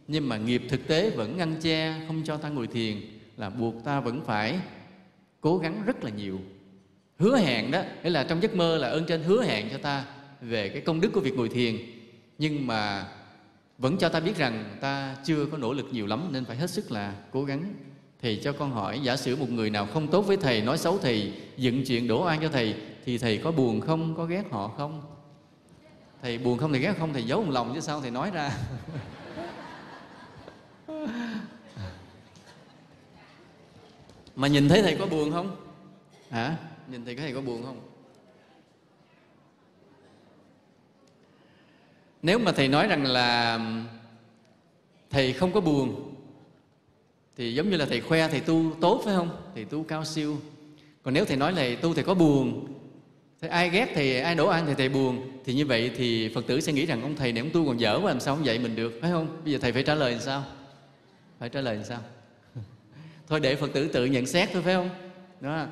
[0.09, 3.01] nhưng mà nghiệp thực tế vẫn ngăn che, không cho ta ngồi thiền,
[3.37, 4.59] là buộc ta vẫn phải
[5.41, 6.41] cố gắng rất là nhiều.
[7.19, 10.05] Hứa hẹn đó, nghĩa là trong giấc mơ là ơn trên hứa hẹn cho ta
[10.41, 11.77] về cái công đức của việc ngồi thiền.
[12.39, 13.07] Nhưng mà
[13.79, 16.71] vẫn cho ta biết rằng ta chưa có nỗ lực nhiều lắm, nên phải hết
[16.71, 17.75] sức là cố gắng.
[18.21, 20.99] Thì cho con hỏi, giả sử một người nào không tốt với thầy, nói xấu
[20.99, 22.75] thầy, dựng chuyện đổ oan cho thầy,
[23.05, 25.03] thì thầy có buồn không, có ghét họ không?
[26.23, 28.51] Thầy buồn không thì ghét không, thầy giấu một lòng chứ sao thầy nói ra.
[34.37, 35.57] Mà nhìn thấy thầy có buồn không?
[36.31, 36.57] Hả?
[36.89, 37.81] Nhìn thấy thầy có buồn không?
[42.23, 43.61] Nếu mà thầy nói rằng là
[45.11, 46.15] thầy không có buồn
[47.37, 49.37] thì giống như là thầy khoe thầy tu tốt phải không?
[49.55, 50.37] Thầy tu cao siêu.
[51.03, 52.67] Còn nếu thầy nói là tu thầy có buồn
[53.41, 56.47] thì ai ghét thì ai đổ ăn thì thầy buồn thì như vậy thì phật
[56.47, 58.47] tử sẽ nghĩ rằng ông thầy này ông tu còn dở quá làm sao ông
[58.47, 59.43] dạy mình được phải không?
[59.45, 60.45] Bây giờ thầy phải trả lời làm sao?
[61.39, 62.01] Phải trả lời làm sao
[63.29, 64.91] thôi để phật tử tự nhận xét thôi, phải không?
[65.41, 65.67] Đó.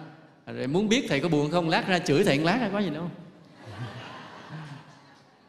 [0.46, 2.90] Rồi muốn biết thầy có buồn không, lát ra chửi thầy lát ra, có gì
[2.90, 3.10] đâu.